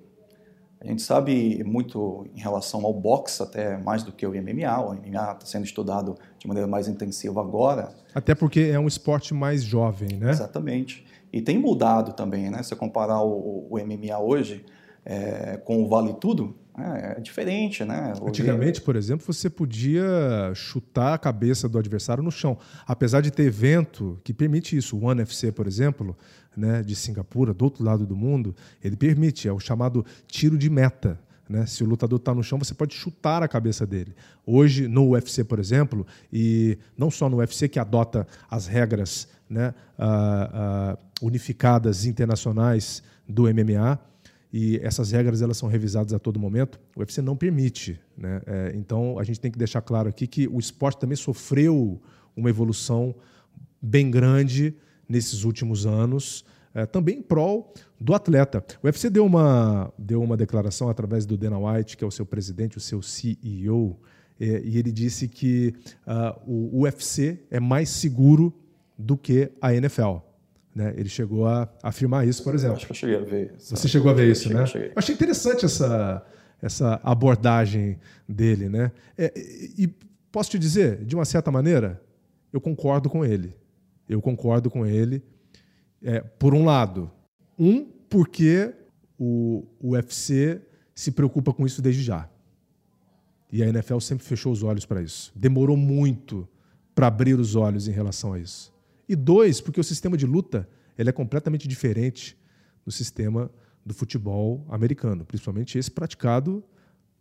A 0.80 0.88
gente 0.88 1.04
sabe 1.04 1.64
muito 1.64 2.26
em 2.36 2.40
relação 2.40 2.84
ao 2.84 2.92
boxe, 2.92 3.44
até 3.44 3.78
mais 3.78 4.02
do 4.02 4.12
que 4.12 4.26
o 4.26 4.32
MMA. 4.32 4.80
O 4.84 4.94
MMA 4.94 5.32
está 5.34 5.46
sendo 5.46 5.64
estudado 5.64 6.18
de 6.40 6.48
maneira 6.48 6.68
mais 6.68 6.88
intensiva 6.88 7.40
agora. 7.40 7.94
Até 8.16 8.34
porque 8.34 8.62
é 8.62 8.80
um 8.80 8.88
esporte 8.88 9.32
mais 9.32 9.64
jovem, 9.64 10.18
né? 10.18 10.32
Exatamente. 10.32 11.06
E 11.32 11.40
tem 11.40 11.60
mudado 11.60 12.14
também, 12.14 12.50
né? 12.50 12.64
Se 12.64 12.76
comparar 12.76 13.22
o, 13.22 13.68
o 13.70 13.78
MMA 13.78 14.18
hoje 14.20 14.66
é, 15.06 15.58
com 15.58 15.84
o 15.84 15.88
Vale 15.88 16.14
Tudo, 16.14 16.56
é, 16.78 17.18
é 17.18 17.20
diferente, 17.20 17.84
né? 17.84 18.14
Antigamente, 18.26 18.82
por 18.82 18.96
exemplo, 18.96 19.26
você 19.26 19.50
podia 19.50 20.52
chutar 20.56 21.14
a 21.14 21.18
cabeça 21.18 21.68
do 21.68 21.78
adversário 21.78 22.24
no 22.24 22.32
chão. 22.32 22.58
Apesar 22.88 23.22
de 23.22 23.32
ter 23.32 23.44
evento 23.44 24.20
que 24.24 24.34
permite 24.34 24.78
isso, 24.78 24.98
o 24.98 25.04
ONE 25.04 25.24
por 25.54 25.68
exemplo, 25.68 26.16
né, 26.56 26.82
de 26.82 26.96
Singapura, 26.96 27.54
do 27.54 27.64
outro 27.66 27.84
lado 27.84 28.06
do 28.06 28.16
mundo, 28.16 28.56
ele 28.84 28.96
permite, 28.96 29.48
é 29.48 29.54
o 29.54 29.60
chamado 29.60 30.06
tiro 30.28 30.58
de 30.58 30.70
meta. 30.70 31.20
Né? 31.48 31.66
Se 31.66 31.84
o 31.84 31.88
lutador 31.88 32.18
está 32.18 32.34
no 32.34 32.42
chão, 32.42 32.58
você 32.58 32.74
pode 32.74 32.94
chutar 32.94 33.44
a 33.44 33.48
cabeça 33.48 33.86
dele. 33.86 34.16
Hoje, 34.46 34.88
no 34.88 35.10
UFC, 35.10 35.44
por 35.44 35.60
exemplo, 35.60 36.08
e 36.32 36.78
não 36.98 37.12
só 37.12 37.30
no 37.30 37.38
UFC 37.38 37.68
que 37.68 37.80
adota 37.80 38.26
as 38.50 38.68
regras 38.68 39.28
né, 39.50 39.74
uh, 40.00 40.94
uh, 40.94 41.28
unificadas 41.28 42.06
internacionais 42.06 43.04
do 43.28 43.44
MMA, 43.44 44.00
e 44.54 44.80
essas 44.84 45.12
regras 45.12 45.42
elas 45.42 45.58
são 45.58 45.70
revisadas 45.70 46.14
a 46.14 46.20
todo 46.20 46.40
momento, 46.40 46.80
o 46.96 47.00
UFC 47.00 47.22
não 47.22 47.36
permite. 47.36 48.00
Né? 48.18 48.42
É, 48.46 48.72
então, 48.76 49.18
a 49.18 49.24
gente 49.24 49.40
tem 49.40 49.50
que 49.50 49.58
deixar 49.58 49.82
claro 49.82 50.10
aqui 50.10 50.28
que 50.28 50.48
o 50.48 50.60
esporte 50.60 51.00
também 51.00 51.16
sofreu 51.16 52.02
uma 52.36 52.50
evolução 52.50 53.16
bem 53.82 54.12
grande 54.12 54.76
nesses 55.08 55.44
últimos 55.44 55.86
anos, 55.86 56.44
é, 56.74 56.86
também 56.86 57.20
em 57.20 57.22
prol 57.22 57.74
do 58.00 58.14
atleta. 58.14 58.64
O 58.82 58.88
UFC 58.88 59.10
deu 59.10 59.26
uma, 59.26 59.92
deu 59.98 60.22
uma 60.22 60.38
declaração 60.38 60.90
através 60.90 61.26
do 61.26 61.38
Dana 61.38 61.58
White, 61.58 61.98
que 61.98 62.04
é 62.04 62.08
o 62.08 62.12
seu 62.12 62.26
presidente, 62.26 62.78
o 62.78 62.82
seu 62.82 63.02
CEO, 63.02 64.00
é, 64.40 64.62
e 64.64 64.78
ele 64.78 64.92
disse 64.92 65.28
que 65.28 65.74
uh, 66.08 66.52
o 66.52 66.82
UFC 66.82 67.44
é 67.52 67.60
mais 67.60 67.90
seguro 67.90 68.52
do 68.98 69.16
que 69.16 69.52
a 69.62 69.74
NFL. 69.74 70.18
Né? 70.74 70.94
Ele 70.96 71.10
chegou 71.10 71.46
a 71.48 71.70
afirmar 71.84 72.28
isso, 72.28 72.44
por 72.44 72.56
exemplo. 72.56 72.78
Acho 72.78 72.86
que 72.86 72.92
eu 72.92 72.96
cheguei 72.96 73.18
a 73.18 73.24
ver. 73.24 73.54
Você 73.58 73.88
chegou 73.88 74.10
a 74.10 74.14
ver 74.14 74.32
isso, 74.32 74.44
cheguei, 74.44 74.58
né? 74.58 74.66
Cheguei. 74.66 74.92
Achei 74.96 75.16
interessante 75.16 75.66
essa, 75.66 76.26
essa 76.62 77.00
abordagem 77.04 78.00
dele, 78.28 78.70
né? 78.70 78.92
É, 79.18 79.34
e 79.36 79.88
posso 80.32 80.52
te 80.52 80.60
dizer, 80.60 81.04
de 81.04 81.16
uma 81.16 81.26
certa 81.26 81.52
maneira, 81.52 82.02
eu 82.54 82.62
concordo 82.62 83.10
com 83.10 83.26
ele. 83.26 83.56
Eu 84.08 84.22
concordo 84.22 84.70
com 84.70 84.86
ele. 84.86 85.22
É, 86.02 86.22
por 86.22 86.54
um 86.54 86.66
lado, 86.66 87.12
um 87.60 87.86
porque 88.10 88.74
o, 89.18 89.66
o 89.80 89.92
UFC 89.92 90.62
se 90.96 91.12
preocupa 91.12 91.54
com 91.54 91.66
isso 91.66 91.82
desde 91.82 92.02
já. 92.02 92.30
E 93.52 93.62
a 93.62 93.68
NFL 93.68 94.00
sempre 94.00 94.26
fechou 94.26 94.52
os 94.52 94.64
olhos 94.64 94.86
para 94.86 95.02
isso. 95.02 95.32
Demorou 95.36 95.76
muito 95.76 96.48
para 96.96 97.08
abrir 97.08 97.38
os 97.40 97.56
olhos 97.56 97.88
em 97.88 97.92
relação 97.92 98.34
a 98.34 98.40
isso. 98.40 98.71
E 99.12 99.16
dois, 99.16 99.60
porque 99.60 99.78
o 99.78 99.84
sistema 99.84 100.16
de 100.16 100.26
luta 100.26 100.66
ele 100.98 101.10
é 101.10 101.12
completamente 101.12 101.68
diferente 101.68 102.38
do 102.86 102.94
sistema 102.94 103.52
do 103.86 103.94
futebol 103.94 104.66
americano, 104.70 105.26
principalmente 105.26 105.78
esse 105.78 105.92
praticado 105.92 106.64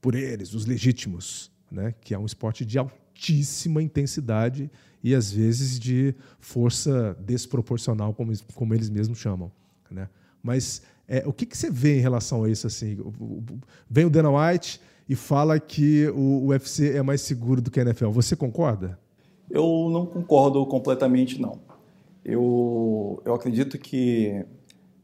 por 0.00 0.14
eles, 0.14 0.54
os 0.54 0.66
legítimos, 0.66 1.50
né? 1.68 1.92
que 2.00 2.14
é 2.14 2.18
um 2.18 2.25
esporte 2.25 2.64
de 2.64 2.78
altíssima 2.78 3.82
intensidade 3.82 4.70
e 5.02 5.16
às 5.16 5.32
vezes 5.32 5.80
de 5.80 6.14
força 6.38 7.16
desproporcional, 7.26 8.14
como, 8.14 8.32
como 8.54 8.73
eles 8.73 8.88
mesmos 8.88 9.18
chamam. 9.18 9.50
Né? 9.90 10.09
Mas 10.40 10.82
é, 11.09 11.26
o 11.26 11.32
que, 11.32 11.44
que 11.44 11.59
você 11.59 11.73
vê 11.73 11.99
em 11.99 12.00
relação 12.00 12.44
a 12.44 12.49
isso? 12.49 12.68
Assim? 12.68 12.99
Vem 13.90 14.04
o 14.04 14.11
Dana 14.11 14.30
White 14.30 14.80
e 15.09 15.16
fala 15.16 15.59
que 15.59 16.06
o 16.11 16.47
UFC 16.50 16.97
é 16.97 17.02
mais 17.02 17.20
seguro 17.20 17.61
do 17.61 17.68
que 17.68 17.80
a 17.80 17.82
NFL. 17.82 18.11
Você 18.11 18.37
concorda? 18.37 18.97
Eu 19.50 19.90
não 19.90 20.06
concordo 20.06 20.64
completamente, 20.66 21.40
não. 21.40 21.68
Eu, 22.25 23.23
eu 23.25 23.35
acredito 23.35 23.79
que, 23.79 24.45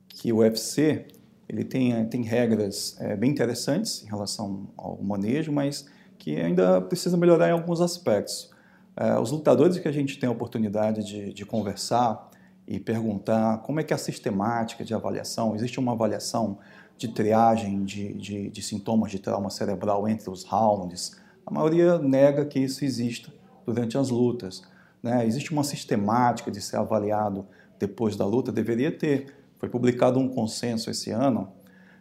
que 0.09 0.33
o 0.33 0.39
UFC 0.39 1.07
ele 1.49 1.65
tem, 1.65 2.05
tem 2.07 2.23
regras 2.23 2.97
é, 3.01 3.17
bem 3.17 3.31
interessantes 3.31 4.03
em 4.03 4.07
relação 4.07 4.69
ao 4.77 5.01
manejo, 5.01 5.53
mas 5.53 5.87
que 6.19 6.37
ainda 6.37 6.81
precisa 6.81 7.17
melhorar 7.17 7.49
em 7.49 7.53
alguns 7.53 7.81
aspectos. 7.81 8.51
É, 8.97 9.19
os 9.19 9.31
lutadores 9.31 9.79
que 9.79 9.87
a 9.87 9.93
gente 9.93 10.19
tem 10.19 10.29
a 10.29 10.33
oportunidade 10.33 11.05
de, 11.05 11.33
de 11.33 11.47
conversar 11.47 12.31
e 12.67 12.81
perguntar 12.81 13.59
como 13.59 13.79
é 13.79 13.85
que 13.85 13.93
é 13.93 13.97
a 13.97 13.99
sistemática 13.99 14.85
de 14.85 14.93
avaliação, 14.93 15.55
existe 15.55 15.79
uma 15.79 15.93
avaliação 15.93 16.59
de 16.99 17.09
triagem 17.09 17.85
de, 17.85 18.15
de, 18.15 18.51
de 18.51 18.63
sintomas 18.63 19.11
de 19.11 19.19
trauma 19.19 19.51
cerebral 19.51 20.09
entre 20.09 20.31
os 20.31 20.43
rounds, 20.45 21.17
a 21.45 21.51
maioria 21.51 21.99
nega 21.99 22.45
que 22.45 22.59
isso 22.59 22.85
exista 22.85 23.33
durante 23.65 23.97
as 23.97 24.11
lutas. 24.11 24.63
Né? 25.03 25.26
Existe 25.26 25.53
uma 25.53 25.65
sistemática 25.65 26.50
de 26.50 26.61
ser 26.61 26.76
avaliado 26.76 27.47
depois 27.79 28.17
da 28.17 28.26
luta? 28.26 28.50
Deveria 28.50 28.91
ter. 28.91 29.35
Foi 29.59 29.69
publicado 29.69 30.19
um 30.19 30.29
consenso 30.29 30.91
esse 30.91 31.11
ano 31.11 31.53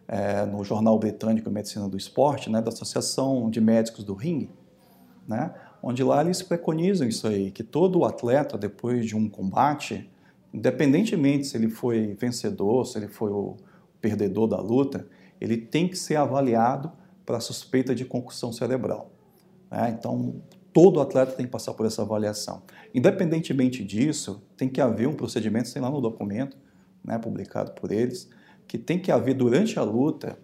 é, 0.07 0.45
no 0.45 0.63
Jornal 0.63 0.97
Britânico 0.99 1.49
Medicina 1.49 1.87
do 1.87 1.97
Esporte, 1.97 2.49
né, 2.49 2.61
da 2.61 2.69
Associação 2.69 3.49
de 3.49 3.59
Médicos 3.59 4.03
do 4.03 4.13
Ringue, 4.13 4.49
né, 5.27 5.53
onde 5.81 6.03
lá 6.03 6.21
eles 6.21 6.41
preconizam 6.41 7.07
isso 7.07 7.27
aí, 7.27 7.51
que 7.51 7.63
todo 7.63 8.05
atleta, 8.05 8.57
depois 8.57 9.05
de 9.05 9.15
um 9.15 9.29
combate, 9.29 10.09
independentemente 10.53 11.47
se 11.47 11.57
ele 11.57 11.69
foi 11.69 12.15
vencedor, 12.19 12.85
se 12.85 12.97
ele 12.97 13.07
foi 13.07 13.31
o 13.31 13.55
perdedor 13.99 14.47
da 14.47 14.59
luta, 14.59 15.07
ele 15.39 15.57
tem 15.57 15.87
que 15.87 15.97
ser 15.97 16.15
avaliado 16.15 16.91
para 17.25 17.39
suspeita 17.39 17.95
de 17.95 18.05
concussão 18.05 18.53
cerebral. 18.53 19.11
Né? 19.69 19.95
Então, 19.97 20.35
todo 20.75 20.99
atleta 20.99 21.31
tem 21.31 21.45
que 21.45 21.51
passar 21.53 21.73
por 21.73 21.85
essa 21.85 22.01
avaliação. 22.01 22.61
Independentemente 22.93 23.81
disso, 23.81 24.43
tem 24.57 24.67
que 24.67 24.81
haver 24.81 25.07
um 25.07 25.13
procedimento, 25.13 25.69
sei 25.69 25.81
lá 25.81 25.89
no 25.89 26.01
documento, 26.01 26.57
né, 27.01 27.17
publicado 27.17 27.71
por 27.71 27.93
eles, 27.93 28.29
que 28.67 28.77
tem 28.77 28.99
que 28.99 29.09
haver 29.09 29.35
durante 29.35 29.79
a 29.79 29.83
luta 29.83 30.37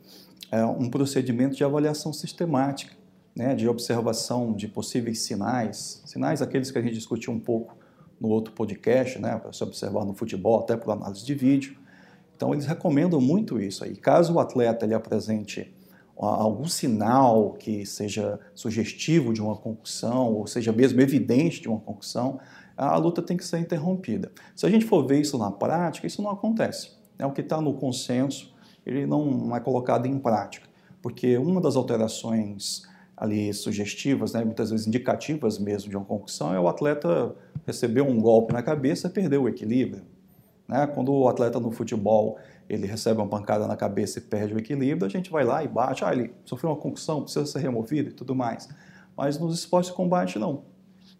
é, 0.49 0.63
um 0.63 0.89
procedimento 0.89 1.57
de 1.57 1.65
avaliação 1.65 2.13
sistemática, 2.13 2.95
né, 3.35 3.53
de 3.55 3.67
observação 3.67 4.53
de 4.53 4.69
possíveis 4.69 5.19
sinais, 5.19 6.01
sinais 6.05 6.41
aqueles 6.41 6.71
que 6.71 6.77
a 6.77 6.81
gente 6.81 6.93
discutiu 6.93 7.33
um 7.33 7.39
pouco 7.39 7.75
no 8.17 8.29
outro 8.29 8.53
podcast, 8.53 9.19
né, 9.19 9.37
para 9.37 9.51
se 9.51 9.61
observar 9.61 10.05
no 10.05 10.13
futebol, 10.13 10.61
até 10.61 10.77
por 10.77 10.91
análise 10.91 11.25
de 11.25 11.35
vídeo. 11.35 11.75
Então, 12.37 12.53
eles 12.53 12.65
recomendam 12.65 13.19
muito 13.19 13.59
isso 13.59 13.83
aí. 13.83 13.97
Caso 13.97 14.35
o 14.35 14.39
atleta 14.39 14.85
ele 14.85 14.93
apresente 14.93 15.73
algum 16.17 16.65
sinal 16.65 17.53
que 17.53 17.85
seja 17.85 18.39
sugestivo 18.53 19.33
de 19.33 19.41
uma 19.41 19.55
concussão, 19.55 20.33
ou 20.33 20.45
seja 20.45 20.71
mesmo 20.71 21.01
evidente 21.01 21.61
de 21.61 21.67
uma 21.67 21.79
concussão, 21.79 22.39
a 22.77 22.97
luta 22.97 23.21
tem 23.21 23.37
que 23.37 23.45
ser 23.45 23.59
interrompida. 23.59 24.31
Se 24.55 24.65
a 24.65 24.69
gente 24.69 24.85
for 24.85 25.05
ver 25.05 25.19
isso 25.21 25.37
na 25.37 25.51
prática, 25.51 26.07
isso 26.07 26.21
não 26.21 26.29
acontece. 26.29 26.91
É 27.17 27.25
o 27.25 27.31
que 27.31 27.41
está 27.41 27.61
no 27.61 27.73
consenso, 27.73 28.53
ele 28.85 29.05
não 29.05 29.55
é 29.55 29.59
colocado 29.59 30.05
em 30.07 30.17
prática, 30.17 30.67
porque 31.01 31.37
uma 31.37 31.61
das 31.61 31.75
alterações 31.75 32.83
ali 33.15 33.53
sugestivas, 33.53 34.33
né, 34.33 34.43
muitas 34.43 34.71
vezes 34.71 34.87
indicativas 34.87 35.59
mesmo 35.59 35.89
de 35.89 35.95
uma 35.95 36.05
concussão, 36.05 36.55
é 36.55 36.59
o 36.59 36.67
atleta 36.67 37.35
receber 37.67 38.01
um 38.01 38.19
golpe 38.19 38.51
na 38.51 38.63
cabeça 38.63 39.07
e 39.07 39.11
perder 39.11 39.37
o 39.37 39.47
equilíbrio. 39.47 40.03
Né? 40.67 40.87
Quando 40.87 41.13
o 41.13 41.27
atleta 41.27 41.59
no 41.59 41.69
futebol 41.69 42.39
ele 42.69 42.87
recebe 42.87 43.19
uma 43.19 43.27
pancada 43.27 43.67
na 43.67 43.75
cabeça 43.75 44.19
e 44.19 44.21
perde 44.21 44.53
o 44.53 44.59
equilíbrio, 44.59 45.05
a 45.05 45.09
gente 45.09 45.29
vai 45.29 45.43
lá 45.43 45.63
e 45.63 45.67
bate, 45.67 46.05
ah, 46.05 46.13
ele 46.13 46.33
sofreu 46.45 46.71
uma 46.71 46.77
concussão, 46.77 47.21
precisa 47.21 47.45
ser 47.45 47.59
removido 47.59 48.09
e 48.09 48.13
tudo 48.13 48.33
mais. 48.33 48.69
Mas 49.15 49.37
nos 49.37 49.53
esportes 49.57 49.91
de 49.91 49.95
combate, 49.95 50.39
não. 50.39 50.63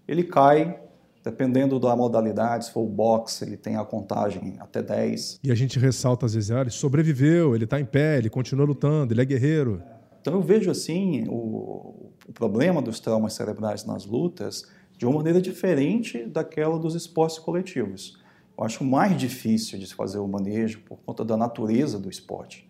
Ele 0.08 0.24
cai, 0.24 0.80
dependendo 1.24 1.80
da 1.80 1.96
modalidade, 1.96 2.66
se 2.66 2.72
for 2.72 2.82
o 2.82 2.90
boxe, 2.90 3.44
ele 3.44 3.58
tem 3.58 3.76
a 3.76 3.84
contagem 3.84 4.56
até 4.60 4.82
10. 4.82 5.40
E 5.44 5.52
a 5.52 5.56
gente 5.56 5.78
ressalta 5.78 6.26
às 6.26 6.34
vezes, 6.34 6.52
ah, 6.52 6.62
ele 6.62 6.70
sobreviveu, 6.70 7.54
ele 7.56 7.66
está 7.66 7.80
em 7.80 7.86
pé, 7.86 8.18
ele 8.18 8.30
continua 8.30 8.66
lutando, 8.66 9.14
ele 9.14 9.22
é 9.22 9.26
guerreiro. 9.26 9.82
Então 10.22 10.34
eu 10.34 10.42
vejo 10.42 10.70
assim 10.70 11.26
o, 11.28 12.12
o 12.28 12.34
problema 12.34 12.82
dos 12.82 13.00
traumas 13.00 13.34
cerebrais 13.34 13.84
nas 13.84 14.06
lutas 14.06 14.70
de 14.98 15.06
uma 15.06 15.16
maneira 15.16 15.42
diferente 15.42 16.26
daquela 16.26 16.78
dos 16.78 16.94
esportes 16.94 17.40
coletivos. 17.40 18.21
Eu 18.58 18.64
acho 18.64 18.84
mais 18.84 19.18
difícil 19.18 19.80
de 19.80 19.88
se 19.88 19.96
fazer 19.96 20.20
o 20.20 20.28
manejo 20.28 20.82
por 20.82 20.98
conta 21.00 21.24
da 21.26 21.36
natureza 21.36 22.00
do 22.00 22.10
esporte. 22.10 22.70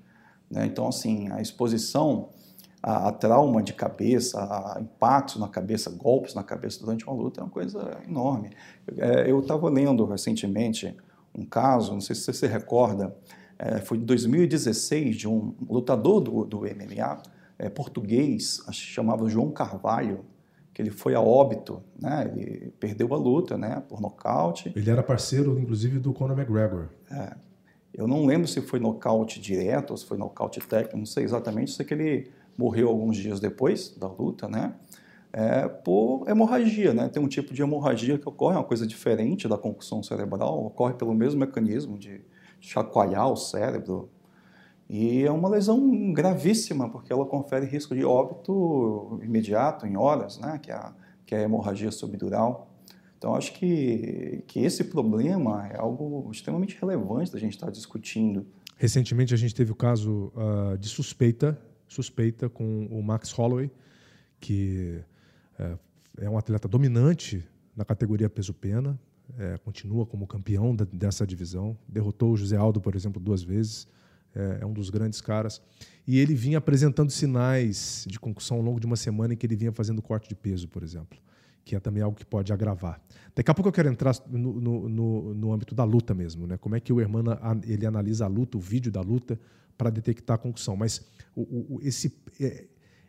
Né? 0.50 0.66
Então, 0.66 0.88
assim, 0.88 1.30
a 1.32 1.42
exposição 1.42 2.30
a, 2.82 3.10
a, 3.10 3.12
trauma 3.12 3.62
de 3.62 3.74
cabeça, 3.74 4.40
a 4.40 4.82
impactos 4.82 5.38
na 5.38 5.48
cabeça, 5.48 5.90
golpes 5.90 6.34
na 6.34 6.44
cabeça 6.44 6.80
durante 6.80 7.06
uma 7.06 7.16
luta 7.16 7.42
é 7.42 7.44
uma 7.44 7.50
coisa 7.50 7.98
enorme. 8.08 8.52
É, 8.98 9.30
eu 9.30 9.40
estava 9.40 9.70
lendo 9.70 10.06
recentemente 10.06 10.96
um 11.34 11.46
caso, 11.46 11.94
não 11.94 12.02
sei 12.02 12.16
se 12.16 12.24
você 12.24 12.34
se 12.34 12.48
recorda, 12.48 13.16
é, 13.58 13.80
foi 13.80 13.98
em 13.98 14.06
2016, 14.06 15.16
de 15.16 15.28
um 15.28 15.54
lutador 15.70 16.20
do, 16.20 16.46
do 16.46 16.60
MMA 16.62 17.22
é, 17.60 17.70
português, 17.70 18.64
acho 18.68 18.82
que 18.82 18.92
chamava 18.92 19.30
João 19.30 19.52
Carvalho, 19.52 20.26
que 20.74 20.82
ele 20.82 20.90
foi 20.90 21.14
a 21.16 21.22
óbito, 21.22 21.84
né? 22.00 22.32
Ele 22.34 22.74
perdeu 22.80 23.14
a 23.14 23.18
luta, 23.18 23.58
né? 23.58 23.84
Por 23.88 24.00
nocaute. 24.00 24.72
Ele 24.76 24.90
era 24.90 25.04
parceiro, 25.04 25.60
inclusive, 25.60 26.00
do 26.00 26.14
Conor 26.14 26.38
McGregor. 26.38 26.90
É. 27.12 27.36
Eu 27.94 28.08
não 28.08 28.26
lembro 28.26 28.48
se 28.48 28.62
foi 28.62 28.80
nocaute 28.80 29.40
direto 29.40 29.92
ou 29.92 29.98
se 29.98 30.06
foi 30.06 30.18
nocaute 30.18 30.60
técnico, 30.62 30.98
não 30.98 31.06
sei 31.06 31.26
exatamente. 31.26 31.72
Sei 31.72 31.86
que 31.86 31.94
ele 31.94 32.32
morreu 32.58 32.88
alguns 32.88 33.18
dias 33.18 33.40
depois 33.40 33.96
da 33.98 34.08
luta, 34.08 34.48
né? 34.48 34.74
É, 35.34 35.68
por 35.68 36.26
hemorragia, 36.28 36.94
né? 36.94 37.10
Tem 37.10 37.22
um 37.22 37.28
tipo 37.28 37.54
de 37.54 37.62
hemorragia 37.62 38.18
que 38.18 38.28
ocorre, 38.28 38.56
é 38.56 38.60
uma 38.60 38.66
coisa 38.66 38.88
diferente 38.88 39.48
da 39.48 39.58
concussão 39.58 40.04
cerebral, 40.04 40.66
ocorre 40.66 40.94
pelo 40.94 41.14
mesmo 41.14 41.40
mecanismo 41.40 41.98
de 41.98 42.22
chacoalhar 42.60 43.30
o 43.30 43.36
cérebro, 43.36 44.10
e 44.94 45.24
é 45.24 45.32
uma 45.32 45.48
lesão 45.48 46.12
gravíssima, 46.12 46.90
porque 46.90 47.14
ela 47.14 47.26
confere 47.26 47.66
risco 47.66 47.96
de 47.96 48.04
óbito 48.04 49.22
imediato, 49.24 49.88
em 49.88 49.96
horas, 49.96 50.38
né? 50.38 50.60
que, 50.62 50.70
é 50.70 50.74
a, 50.74 50.94
que 51.26 51.34
é 51.34 51.38
a 51.38 51.42
hemorragia 51.44 51.90
subdural. 51.92 52.70
Então, 53.18 53.34
acho 53.34 53.54
que, 53.54 54.44
que 54.48 54.60
esse 54.60 54.84
problema 54.84 55.66
é 55.70 55.78
algo 55.78 56.30
extremamente 56.30 56.78
relevante 56.78 57.32
da 57.32 57.40
gente 57.40 57.54
estar 57.54 57.72
discutindo. 57.72 58.46
Recentemente, 58.76 59.34
a 59.34 59.38
gente 59.38 59.56
teve 59.56 59.72
o 59.72 59.76
caso 59.76 60.30
uh, 60.36 60.78
de 60.78 60.90
suspeita, 60.90 61.58
suspeita 61.88 62.50
com 62.50 62.88
o 62.88 63.02
Max 63.02 63.32
Holloway, 63.32 63.72
que 64.42 65.02
uh, 65.58 65.80
é 66.18 66.30
um 66.30 66.38
atleta 66.38 66.68
dominante 66.68 67.48
na 67.78 67.86
categoria 67.86 68.30
peso-pena, 68.30 69.00
é, 69.40 69.58
continua 69.60 70.06
como 70.06 70.28
campeão 70.28 70.76
da, 70.76 70.84
dessa 70.84 71.26
divisão, 71.26 71.78
derrotou 71.88 72.34
o 72.34 72.36
José 72.36 72.58
Aldo, 72.58 72.82
por 72.82 72.94
exemplo, 72.94 73.22
duas 73.22 73.42
vezes, 73.42 73.88
é, 74.36 74.60
é, 74.62 74.66
um 74.66 74.74
dos 74.74 74.90
grandes 74.90 75.22
caras. 75.22 75.62
E 76.08 76.20
ele 76.20 76.34
vinha 76.34 76.58
apresentando 76.58 77.12
sinais 77.12 78.06
de 78.08 78.20
concussão 78.20 78.58
ao 78.58 78.64
longo 78.64 78.80
de 78.80 78.86
uma 78.86 78.96
semana 78.96 79.34
em 79.34 79.38
que 79.38 79.46
ele 79.46 79.56
vinha 79.56 79.72
fazendo 79.72 80.02
corte 80.02 80.28
de 80.28 80.36
peso, 80.36 80.68
por 80.68 80.84
exemplo, 80.84 81.20
que 81.64 81.76
é 81.76 81.80
também 81.80 82.02
algo 82.02 82.18
que 82.18 82.26
pode 82.26 82.52
agravar. 82.52 83.02
Daqui 83.36 83.52
a 83.52 83.54
pouco 83.54 83.70
eu 83.70 83.74
quero 83.74 83.90
entrar 83.90 84.16
no, 84.28 84.60
no, 84.60 84.90
no, 84.90 85.34
no 85.34 85.54
âmbito 85.54 85.76
da 85.76 85.84
luta 85.84 86.14
mesmo, 86.14 86.48
né? 86.48 86.58
Como 86.58 86.76
é 86.76 86.80
que 86.80 86.92
o 86.92 87.00
Hermana 87.00 87.40
ele 87.64 87.86
analisa 87.86 88.26
a 88.26 88.28
luta, 88.28 88.58
o 88.58 88.62
vídeo 88.62 88.92
da 88.92 89.02
luta, 89.02 89.40
para 89.78 89.90
detectar 89.90 90.36
a 90.36 90.38
concussão. 90.38 90.76
Mas 90.76 91.02
o, 91.36 91.76
o, 91.76 91.80
esse, 91.82 92.16
é, 92.40 92.66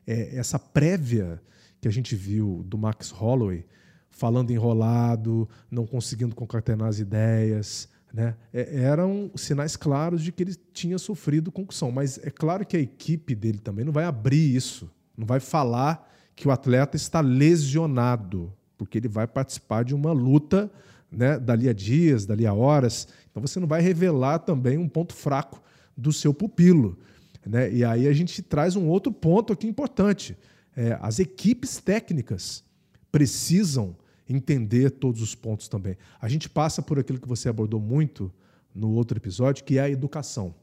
é, 0.07 0.37
essa 0.37 0.59
prévia 0.59 1.41
que 1.81 1.88
a 1.88 1.91
gente 1.91 2.14
viu 2.14 2.62
do 2.67 2.79
Max 2.79 3.11
Holloway, 3.11 3.67
falando 4.11 4.50
enrolado, 4.50 5.49
não 5.71 5.87
conseguindo 5.87 6.35
concatenar 6.35 6.88
as 6.88 6.99
ideias, 6.99 7.88
né? 8.12 8.35
É, 8.52 8.83
eram 8.83 9.31
sinais 9.35 9.75
claros 9.75 10.23
de 10.23 10.31
que 10.31 10.42
ele 10.42 10.54
tinha 10.73 10.99
sofrido 10.99 11.50
concussão. 11.50 11.90
Mas 11.90 12.19
é 12.19 12.31
claro 12.31 12.66
que 12.66 12.76
a 12.76 12.81
equipe 12.81 13.35
dele 13.35 13.59
também 13.59 13.85
não 13.85 13.92
vai 13.92 14.04
abrir 14.04 14.54
isso, 14.54 14.90
não 15.16 15.26
vai 15.26 15.40
falar 15.40 16.11
que 16.37 16.47
o 16.47 16.50
atleta 16.50 16.97
está 16.97 17.21
lesionado, 17.21 18.52
porque 18.76 18.99
ele 18.99 19.09
vai 19.09 19.26
participar 19.26 19.85
de 19.85 19.95
uma 19.95 20.12
luta 20.12 20.71
né, 21.11 21.38
dali 21.38 21.69
a 21.69 21.73
dias, 21.73 22.26
dali 22.26 22.47
a 22.47 22.52
horas. 22.52 23.09
Então 23.31 23.40
você 23.40 23.59
não 23.59 23.66
vai 23.66 23.81
revelar 23.81 24.40
também 24.40 24.78
um 24.78 24.88
ponto 24.88 25.14
fraco 25.14 25.62
do 25.97 26.12
seu 26.12 26.35
pupilo. 26.35 26.99
Né? 27.47 27.73
E 27.73 27.85
aí 27.85 28.07
a 28.07 28.12
gente 28.12 28.42
traz 28.42 28.76
um 28.76 28.88
outro 28.88 29.12
ponto 29.12 29.52
aqui 29.52 29.66
importante. 29.66 30.37
É, 30.76 30.99
as 31.02 31.19
equipes 31.19 31.78
técnicas 31.78 32.64
precisam 33.11 33.95
entender 34.29 34.91
todos 34.91 35.21
os 35.21 35.35
pontos 35.35 35.69
também. 35.69 35.97
A 36.21 36.29
gente 36.29 36.49
passa 36.49 36.81
por 36.83 36.99
aquilo 36.99 37.21
que 37.21 37.29
você 37.29 37.49
abordou 37.49 37.81
muito 37.81 38.33
no 38.75 38.93
outro 38.93 39.19
episódio, 39.19 39.64
que 39.64 39.79
é 39.79 39.83
a 39.83 39.91
educação. 39.91 40.55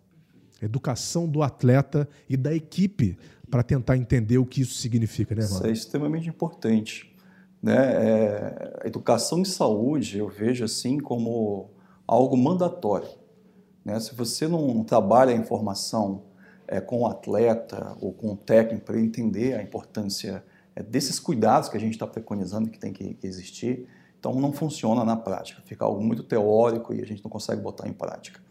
Educação 0.62 1.28
do 1.28 1.42
atleta 1.42 2.08
e 2.28 2.36
da 2.36 2.54
equipe 2.54 3.18
para 3.50 3.64
tentar 3.64 3.98
entender 3.98 4.38
o 4.38 4.46
que 4.46 4.62
isso 4.62 4.76
significa, 4.76 5.34
né, 5.34 5.42
Isso 5.42 5.66
é 5.66 5.72
extremamente 5.72 6.30
importante. 6.30 7.16
Né? 7.62 7.76
É, 7.76 8.82
educação 8.86 9.40
em 9.40 9.46
saúde 9.46 10.18
eu 10.18 10.30
vejo 10.30 10.64
assim 10.64 10.98
como 10.98 11.70
algo 12.08 12.38
mandatório. 12.38 13.10
Né? 13.84 14.00
Se 14.00 14.14
você 14.16 14.48
não 14.48 14.84
trabalha 14.84 15.32
a 15.32 15.38
informação 15.38 16.24
é, 16.68 16.80
com 16.80 17.02
o 17.02 17.08
atleta 17.08 17.98
ou 18.00 18.14
com 18.14 18.34
o 18.34 18.38
técnico 18.38 18.86
para 18.86 19.00
entender 19.00 19.56
a 19.56 19.64
importância 19.64 20.44
é 20.80 20.84
desses 20.84 21.20
cuidados 21.20 21.68
que 21.68 21.76
a 21.76 21.80
gente 21.80 21.94
está 21.94 22.08
preconizando 22.08 22.70
que 22.70 22.80
tem 22.80 22.94
que, 22.94 23.14
que, 23.16 23.28
existir. 23.28 23.86
Então, 24.18 24.34
não 24.34 24.54
funciona 24.54 25.04
na 25.04 25.16
prática, 25.16 25.62
fica 25.66 25.84
algo 25.84 26.02
muito 26.02 26.24
teórico 26.24 26.94
e 26.94 27.02
a 27.02 27.06
gente 27.06 27.22
não 27.22 27.30
consegue 27.30 27.62
botar 27.62 27.88
em 27.88 27.94
prática. 27.94 28.42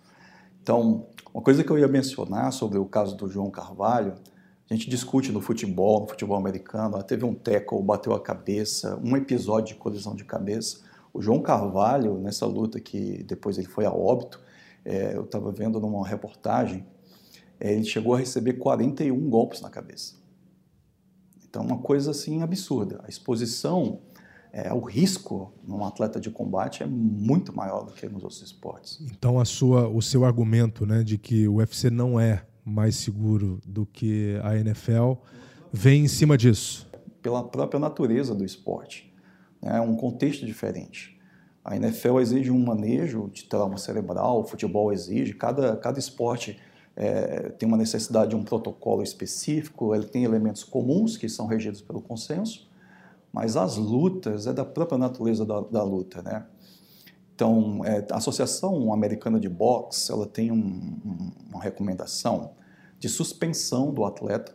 Então, 0.63 1.07
uma 1.33 1.43
coisa 1.43 1.65
que 1.65 1.71
eu 1.71 1.79
ia 1.79 1.89
mencionar 1.89 2.53
sobre 2.53 2.79
o 2.79 2.85
caso 2.85 3.17
do 3.17 3.29
João 3.29 3.51
Carvalho, 3.51 4.15
a 4.71 4.75
gente 4.75 4.91
discute 4.91 5.33
no 5.33 5.41
futebol, 5.41 6.01
no 6.01 6.09
futebol 6.09 6.37
americano, 6.37 7.03
teve 7.03 7.25
um 7.25 7.35
tackle, 7.35 7.83
bateu 7.83 8.13
a 8.13 8.21
cabeça, 8.21 9.01
um 9.03 9.17
episódio 9.17 9.75
de 9.75 9.81
colisão 9.81 10.15
de 10.15 10.25
cabeça. 10.25 10.81
O 11.15 11.23
João 11.23 11.41
Carvalho, 11.41 12.19
nessa 12.19 12.45
luta 12.45 12.79
que 12.79 13.23
depois 13.23 13.57
ele 13.57 13.69
foi 13.69 13.87
a 13.87 13.91
óbito, 13.91 14.39
é, 14.85 15.17
eu 15.17 15.25
estava 15.25 15.51
vendo 15.51 15.81
numa 15.81 16.07
reportagem, 16.07 16.87
é, 17.59 17.73
ele 17.73 17.85
chegou 17.85 18.15
a 18.15 18.19
receber 18.19 18.55
41 18.55 19.31
golpes 19.31 19.63
na 19.63 19.71
cabeça. 19.71 20.19
Então, 21.59 21.67
uma 21.67 21.79
coisa 21.79 22.13
assim 22.13 22.41
absurda. 22.41 23.01
A 23.05 23.09
exposição 23.09 23.99
é, 24.53 24.73
o 24.73 24.79
risco 24.79 25.53
num 25.67 25.85
atleta 25.85 26.21
de 26.21 26.31
combate 26.31 26.85
é 26.85 26.87
muito 26.87 27.55
maior 27.55 27.85
do 27.85 27.93
que 27.93 28.09
nos 28.09 28.23
outros 28.23 28.41
esportes. 28.41 29.01
Então, 29.01 29.41
a 29.41 29.45
sua, 29.45 29.89
o 29.89 30.01
seu 30.01 30.25
argumento 30.25 30.87
né, 30.87 31.03
de 31.03 31.19
que 31.19 31.49
o 31.49 31.57
UFC 31.57 31.91
não 31.91 32.19
é 32.19 32.45
mais 32.65 32.95
seguro 32.95 33.61
do 33.67 33.85
que 33.85 34.39
a 34.45 34.57
NFL 34.57 35.15
vem 35.73 36.05
em 36.05 36.09
cima 36.09 36.39
disso? 36.39 36.89
Pela 37.21 37.43
própria 37.43 37.81
natureza 37.81 38.35
do 38.35 38.45
esporte. 38.45 39.13
É 39.61 39.81
um 39.81 39.97
contexto 39.97 40.47
diferente. 40.47 41.19
A 41.65 41.77
NFL 41.77 42.21
exige 42.21 42.53
um 42.53 42.65
manejo 42.65 43.29
de 43.33 43.45
trauma 43.45 43.77
cerebral, 43.77 44.41
o 44.41 44.45
futebol 44.45 44.93
exige, 44.93 45.35
cada, 45.35 45.77
cada 45.77 45.99
esporte 45.99 46.57
é, 47.01 47.51
tem 47.51 47.69
uma 47.69 47.77
necessidade 47.77 48.31
de 48.31 48.37
um 48.37 48.43
protocolo 48.43 49.05
específico, 49.05 49.95
ele 49.95 50.07
tem 50.07 50.25
elementos 50.25 50.65
comuns 50.65 51.17
que 51.17 51.29
são 51.29 51.47
regidos 51.47 51.81
pelo 51.81 52.01
consenso, 52.03 52.69
mas 53.33 53.57
as 53.57 53.77
lutas 53.77 54.49
é 54.49 54.53
da 54.53 54.65
própria 54.65 54.99
natureza 54.99 55.47
da, 55.47 55.61
da 55.61 55.85
luta, 55.85 56.21
né? 56.23 56.45
Então, 57.33 57.85
é, 57.85 58.05
a 58.11 58.17
Associação 58.17 58.93
Americana 58.93 59.39
de 59.39 59.49
Boxe, 59.49 60.11
ela 60.11 60.27
tem 60.27 60.51
um, 60.51 60.57
um, 60.57 61.31
uma 61.51 61.63
recomendação 61.63 62.55
de 62.99 63.09
suspensão 63.09 63.95
do 63.95 64.05
atleta, 64.05 64.53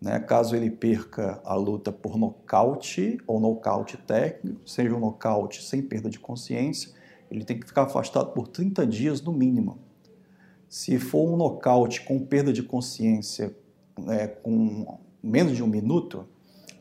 né, 0.00 0.18
caso 0.18 0.56
ele 0.56 0.70
perca 0.70 1.38
a 1.44 1.54
luta 1.54 1.92
por 1.92 2.16
nocaute 2.16 3.18
ou 3.26 3.38
nocaute 3.38 3.98
técnico, 3.98 4.66
seja 4.66 4.94
um 4.94 5.00
nocaute 5.00 5.62
sem 5.62 5.82
perda 5.82 6.08
de 6.08 6.18
consciência, 6.18 6.92
ele 7.30 7.44
tem 7.44 7.60
que 7.60 7.66
ficar 7.66 7.82
afastado 7.82 8.32
por 8.32 8.48
30 8.48 8.86
dias 8.86 9.20
no 9.20 9.32
mínimo. 9.34 9.78
Se 10.74 10.98
for 10.98 11.32
um 11.32 11.36
nocaute 11.36 12.00
com 12.00 12.18
perda 12.18 12.52
de 12.52 12.60
consciência 12.60 13.56
é, 14.08 14.26
com 14.26 14.98
menos 15.22 15.54
de 15.54 15.62
um 15.62 15.68
minuto, 15.68 16.26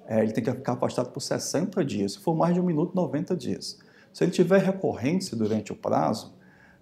é, 0.07 0.23
ele 0.23 0.31
tem 0.31 0.43
que 0.43 0.51
ficar 0.51 0.73
afastado 0.73 1.11
por 1.11 1.19
60 1.19 1.85
dias. 1.85 2.13
Se 2.13 2.19
for 2.19 2.35
mais 2.35 2.55
de 2.55 2.59
um 2.59 2.63
minuto, 2.63 2.95
90 2.95 3.37
dias. 3.37 3.77
Se 4.11 4.23
ele 4.23 4.31
tiver 4.31 4.63
recorrência 4.63 5.37
durante 5.37 5.71
o 5.71 5.75
prazo, 5.75 6.33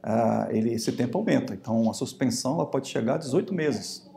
uh, 0.02 0.50
ele, 0.52 0.74
esse 0.74 0.90
tempo 0.94 1.18
aumenta. 1.18 1.54
Então, 1.54 1.90
a 1.90 1.94
suspensão 1.94 2.54
ela 2.54 2.66
pode 2.66 2.88
chegar 2.88 3.16
a 3.16 3.18
18 3.18 3.54
meses. 3.54 4.10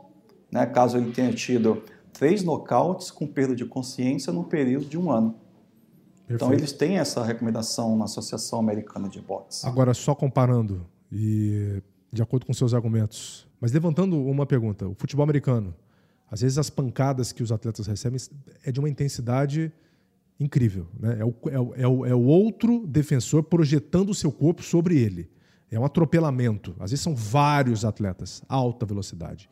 Né? 0.49 0.65
Caso 0.65 0.95
ele 0.95 1.11
tenha 1.11 1.33
tido 1.33 1.83
três 2.13 2.43
nocautes 2.43 3.11
com 3.11 3.27
perda 3.27 3.53
de 3.53 3.65
consciência 3.65 4.31
no 4.31 4.45
período 4.45 4.85
de 4.85 4.97
um 4.97 5.11
ano. 5.11 5.35
Então, 6.23 6.27
Perfeito. 6.27 6.45
Então, 6.45 6.53
eles 6.53 6.71
têm 6.71 6.97
essa 6.97 7.21
recomendação 7.25 7.97
na 7.97 8.05
Associação 8.05 8.57
Americana 8.57 9.09
de 9.09 9.19
Boxe. 9.19 9.67
Agora, 9.67 9.93
só 9.93 10.15
comparando, 10.15 10.87
e 11.11 11.83
de 12.15 12.23
acordo 12.23 12.45
com 12.45 12.53
seus 12.53 12.73
argumentos, 12.73 13.45
mas 13.59 13.71
levantando 13.71 14.19
uma 14.19 14.45
pergunta: 14.45 14.87
o 14.87 14.95
futebol 14.95 15.23
americano, 15.23 15.75
às 16.31 16.41
vezes 16.41 16.57
as 16.57 16.69
pancadas 16.69 17.31
que 17.31 17.43
os 17.43 17.51
atletas 17.51 17.85
recebem 17.85 18.19
é 18.63 18.71
de 18.71 18.79
uma 18.79 18.89
intensidade 18.89 19.71
incrível. 20.39 20.87
Né? 20.99 21.17
É, 21.19 21.25
o, 21.25 21.35
é, 21.49 21.59
o, 21.59 21.75
é, 21.75 21.87
o, 21.87 22.05
é 22.05 22.15
outro 22.15 22.87
defensor 22.87 23.43
projetando 23.43 24.09
o 24.09 24.15
seu 24.15 24.31
corpo 24.31 24.63
sobre 24.63 24.97
ele. 24.97 25.29
É 25.69 25.79
um 25.79 25.83
atropelamento. 25.83 26.73
Às 26.79 26.91
vezes 26.91 27.03
são 27.03 27.15
vários 27.15 27.83
atletas, 27.83 28.41
alta 28.47 28.85
velocidade. 28.85 29.49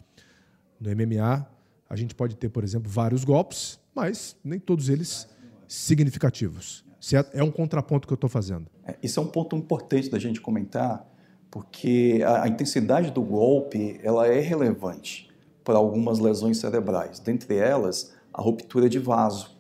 No 0.80 0.90
MMA, 0.90 1.46
a 1.90 1.96
gente 1.96 2.16
pode 2.16 2.38
ter, 2.38 2.50
por 2.50 2.64
exemplo, 2.64 2.90
vários 2.90 3.24
golpes, 3.24 3.80
mas 3.94 4.38
nem 4.44 4.60
todos 4.60 4.90
eles 4.90 5.28
significativos. 5.68 6.86
Certo? 7.00 7.36
É 7.36 7.44
um 7.44 7.52
contraponto 7.52 8.08
que 8.08 8.14
eu 8.14 8.16
estou 8.16 8.30
fazendo. 8.30 8.68
É, 8.86 8.96
isso 9.04 9.20
é 9.20 9.24
um 9.24 9.28
ponto 9.28 9.56
importante 9.56 10.10
da 10.10 10.18
gente 10.18 10.40
comentar, 10.40 11.06
porque 11.54 12.24
a, 12.26 12.46
a 12.46 12.48
intensidade 12.48 13.12
do 13.12 13.22
golpe 13.22 14.00
ela 14.02 14.26
é 14.26 14.40
relevante 14.40 15.30
para 15.64 15.78
algumas 15.78 16.18
lesões 16.18 16.58
cerebrais. 16.58 17.20
Dentre 17.20 17.58
elas, 17.58 18.12
a 18.34 18.42
ruptura 18.42 18.90
de 18.90 18.98
vaso. 18.98 19.56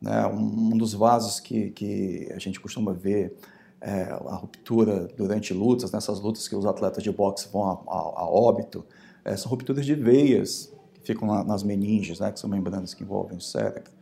Né? 0.00 0.26
Um, 0.28 0.72
um 0.72 0.78
dos 0.78 0.94
vasos 0.94 1.38
que, 1.38 1.72
que 1.72 2.32
a 2.34 2.38
gente 2.38 2.58
costuma 2.58 2.94
ver 2.94 3.36
é, 3.82 4.04
a 4.04 4.34
ruptura 4.34 5.08
durante 5.14 5.52
lutas, 5.52 5.92
nessas 5.92 6.20
lutas 6.20 6.48
que 6.48 6.56
os 6.56 6.64
atletas 6.64 7.02
de 7.02 7.12
boxe 7.12 7.50
vão 7.52 7.64
a, 7.64 7.72
a, 7.86 8.22
a 8.22 8.26
óbito, 8.26 8.82
é, 9.22 9.36
são 9.36 9.50
rupturas 9.50 9.84
de 9.84 9.94
veias 9.94 10.72
que 10.94 11.02
ficam 11.02 11.28
na, 11.28 11.44
nas 11.44 11.62
meninges, 11.62 12.18
né, 12.18 12.32
que 12.32 12.40
são 12.40 12.48
membranas 12.48 12.94
que 12.94 13.02
envolvem 13.02 13.36
o 13.36 13.42
cérebro. 13.42 13.92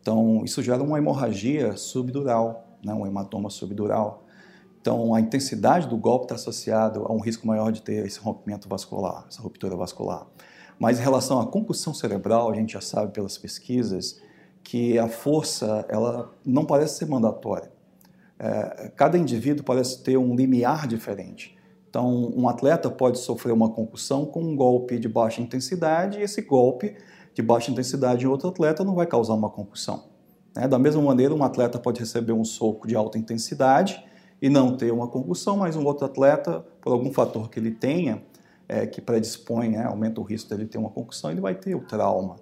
Então, 0.00 0.44
isso 0.44 0.62
gera 0.62 0.80
uma 0.80 0.98
hemorragia 0.98 1.76
subdural, 1.76 2.78
né, 2.80 2.94
um 2.94 3.04
hematoma 3.04 3.50
subdural. 3.50 4.19
Então, 4.80 5.14
a 5.14 5.20
intensidade 5.20 5.86
do 5.86 5.96
golpe 5.96 6.24
está 6.24 6.36
associado 6.36 7.04
a 7.06 7.12
um 7.12 7.20
risco 7.20 7.46
maior 7.46 7.70
de 7.70 7.82
ter 7.82 8.06
esse 8.06 8.18
rompimento 8.18 8.68
vascular, 8.68 9.26
essa 9.28 9.42
ruptura 9.42 9.76
vascular. 9.76 10.26
Mas 10.78 10.98
em 10.98 11.02
relação 11.02 11.38
à 11.38 11.46
concussão 11.46 11.92
cerebral, 11.92 12.50
a 12.50 12.54
gente 12.54 12.72
já 12.72 12.80
sabe 12.80 13.12
pelas 13.12 13.36
pesquisas 13.36 14.18
que 14.62 14.98
a 14.98 15.06
força 15.06 15.84
ela 15.88 16.34
não 16.44 16.64
parece 16.64 16.98
ser 16.98 17.06
mandatória. 17.06 17.70
É, 18.38 18.90
cada 18.96 19.18
indivíduo 19.18 19.62
parece 19.62 20.02
ter 20.02 20.16
um 20.16 20.34
limiar 20.34 20.86
diferente. 20.86 21.58
Então, 21.90 22.32
um 22.34 22.48
atleta 22.48 22.88
pode 22.88 23.18
sofrer 23.18 23.52
uma 23.52 23.68
concussão 23.68 24.24
com 24.24 24.42
um 24.42 24.56
golpe 24.56 24.98
de 24.98 25.08
baixa 25.08 25.42
intensidade 25.42 26.18
e 26.18 26.22
esse 26.22 26.40
golpe 26.40 26.96
de 27.34 27.42
baixa 27.42 27.70
intensidade 27.70 28.24
em 28.24 28.28
outro 28.28 28.48
atleta 28.48 28.82
não 28.82 28.94
vai 28.94 29.06
causar 29.06 29.34
uma 29.34 29.50
concussão. 29.50 30.04
Né? 30.56 30.66
Da 30.66 30.78
mesma 30.78 31.02
maneira, 31.02 31.34
um 31.34 31.44
atleta 31.44 31.78
pode 31.78 32.00
receber 32.00 32.32
um 32.32 32.44
soco 32.44 32.86
de 32.86 32.96
alta 32.96 33.18
intensidade 33.18 34.02
e 34.40 34.48
não 34.48 34.76
ter 34.76 34.92
uma 34.92 35.06
concussão, 35.06 35.56
mas 35.56 35.76
um 35.76 35.84
outro 35.84 36.06
atleta, 36.06 36.64
por 36.80 36.92
algum 36.92 37.12
fator 37.12 37.50
que 37.50 37.58
ele 37.58 37.70
tenha, 37.70 38.22
é, 38.68 38.86
que 38.86 39.00
predispõe, 39.00 39.68
né, 39.68 39.84
aumenta 39.84 40.20
o 40.20 40.24
risco 40.24 40.48
dele 40.48 40.66
ter 40.66 40.78
uma 40.78 40.90
concussão, 40.90 41.30
ele 41.30 41.40
vai 41.40 41.54
ter 41.54 41.74
o 41.74 41.80
trauma. 41.80 42.36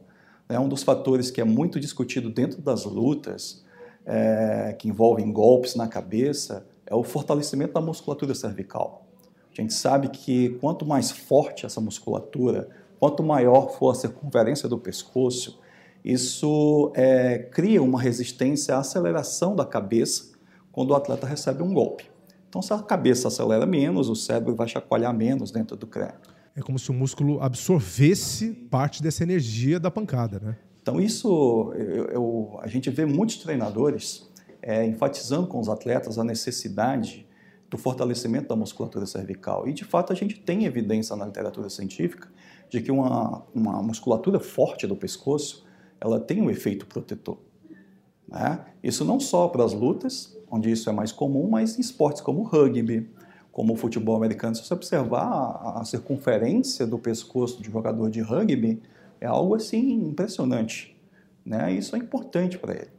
É 0.48 0.58
um 0.58 0.68
dos 0.68 0.82
fatores 0.82 1.30
que 1.30 1.40
é 1.40 1.44
muito 1.44 1.80
discutido 1.80 2.30
dentro 2.30 2.62
das 2.62 2.84
lutas, 2.84 3.64
é, 4.06 4.74
que 4.78 4.88
envolvem 4.88 5.30
golpes 5.32 5.74
na 5.74 5.88
cabeça, 5.88 6.66
é 6.86 6.94
o 6.94 7.02
fortalecimento 7.02 7.74
da 7.74 7.80
musculatura 7.80 8.34
cervical. 8.34 9.06
A 9.52 9.60
gente 9.60 9.74
sabe 9.74 10.08
que 10.08 10.50
quanto 10.60 10.86
mais 10.86 11.10
forte 11.10 11.66
essa 11.66 11.80
musculatura, 11.80 12.68
quanto 13.00 13.22
maior 13.22 13.70
for 13.76 13.90
a 13.90 13.94
circunferência 13.94 14.68
do 14.68 14.78
pescoço, 14.78 15.60
isso 16.04 16.92
é, 16.94 17.38
cria 17.38 17.82
uma 17.82 18.00
resistência 18.00 18.76
à 18.76 18.78
aceleração 18.78 19.56
da 19.56 19.66
cabeça 19.66 20.37
quando 20.78 20.92
o 20.92 20.94
atleta 20.94 21.26
recebe 21.26 21.60
um 21.60 21.74
golpe. 21.74 22.04
Então, 22.48 22.62
se 22.62 22.72
a 22.72 22.78
cabeça 22.78 23.26
acelera 23.26 23.66
menos, 23.66 24.08
o 24.08 24.14
cérebro 24.14 24.54
vai 24.54 24.68
chacoalhar 24.68 25.12
menos 25.12 25.50
dentro 25.50 25.76
do 25.76 25.88
crânio. 25.88 26.14
É 26.54 26.60
como 26.60 26.78
se 26.78 26.88
o 26.92 26.94
músculo 26.94 27.42
absorvesse 27.42 28.52
parte 28.52 29.02
dessa 29.02 29.24
energia 29.24 29.80
da 29.80 29.90
pancada, 29.90 30.38
né? 30.38 30.56
Então, 30.80 31.00
isso 31.00 31.72
eu, 31.74 32.04
eu, 32.04 32.58
a 32.62 32.68
gente 32.68 32.88
vê 32.90 33.04
muitos 33.04 33.38
treinadores 33.38 34.30
é, 34.62 34.86
enfatizando 34.86 35.48
com 35.48 35.58
os 35.58 35.68
atletas 35.68 36.16
a 36.16 36.22
necessidade 36.22 37.26
do 37.68 37.76
fortalecimento 37.76 38.46
da 38.46 38.54
musculatura 38.54 39.04
cervical. 39.04 39.66
E, 39.66 39.72
de 39.72 39.84
fato, 39.84 40.12
a 40.12 40.16
gente 40.16 40.38
tem 40.38 40.64
evidência 40.64 41.16
na 41.16 41.26
literatura 41.26 41.68
científica 41.68 42.28
de 42.70 42.80
que 42.80 42.92
uma, 42.92 43.42
uma 43.52 43.82
musculatura 43.82 44.38
forte 44.38 44.86
do 44.86 44.94
pescoço 44.94 45.66
ela 46.00 46.20
tem 46.20 46.40
um 46.40 46.48
efeito 46.48 46.86
protetor. 46.86 47.36
Né? 48.28 48.64
Isso 48.80 49.04
não 49.04 49.18
só 49.18 49.48
para 49.48 49.64
as 49.64 49.72
lutas, 49.72 50.37
onde 50.50 50.70
isso 50.70 50.88
é 50.88 50.92
mais 50.92 51.12
comum, 51.12 51.48
mas 51.48 51.78
em 51.78 51.80
esportes 51.80 52.22
como 52.22 52.40
o 52.40 52.44
rugby, 52.44 53.08
como 53.52 53.72
o 53.72 53.76
futebol 53.76 54.16
americano. 54.16 54.54
Se 54.54 54.64
você 54.64 54.74
observar 54.74 55.78
a, 55.80 55.84
circunferência 55.84 56.86
do 56.86 56.98
pescoço 56.98 57.62
de 57.62 57.70
jogador 57.70 58.10
de 58.10 58.20
rugby, 58.20 58.80
é 59.20 59.26
algo 59.26 59.54
assim 59.54 59.94
impressionante. 59.94 60.96
Né? 61.44 61.72
Isso 61.72 61.96
é 61.96 61.98
importante 61.98 62.58
para 62.58 62.74
ele. 62.74 62.90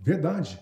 Verdade. 0.00 0.60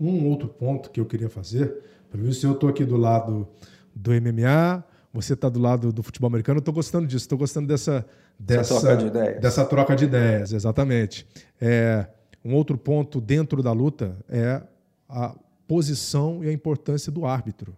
Um 0.00 0.26
outro 0.28 0.48
ponto 0.48 0.90
que 0.90 1.00
eu 1.00 1.04
queria 1.04 1.28
fazer, 1.28 1.82
pelo 2.10 2.22
menos 2.22 2.40
se 2.40 2.46
eu 2.46 2.52
estou 2.52 2.68
aqui 2.68 2.84
do 2.84 2.96
lado 2.96 3.46
do 3.94 4.10
MMA, 4.12 4.84
você 5.12 5.34
está 5.34 5.48
do 5.48 5.60
lado 5.60 5.92
do 5.92 6.02
futebol 6.02 6.28
americano, 6.28 6.58
eu 6.58 6.60
estou 6.60 6.74
gostando 6.74 7.06
disso, 7.06 7.24
estou 7.24 7.38
gostando 7.38 7.66
dessa, 7.66 8.06
dessa, 8.38 8.80
troca 8.80 8.96
de 8.96 9.06
ideias. 9.06 9.40
Dessa 9.40 9.64
troca 9.64 9.96
de 9.96 10.04
ideias, 10.04 10.52
exatamente. 10.52 11.26
É, 11.60 12.06
um 12.44 12.54
outro 12.54 12.78
ponto 12.78 13.20
dentro 13.20 13.62
da 13.62 13.72
luta 13.72 14.16
é 14.28 14.62
a 15.08 15.34
posição 15.70 16.42
e 16.42 16.48
a 16.48 16.52
importância 16.52 17.12
do 17.12 17.24
árbitro. 17.24 17.76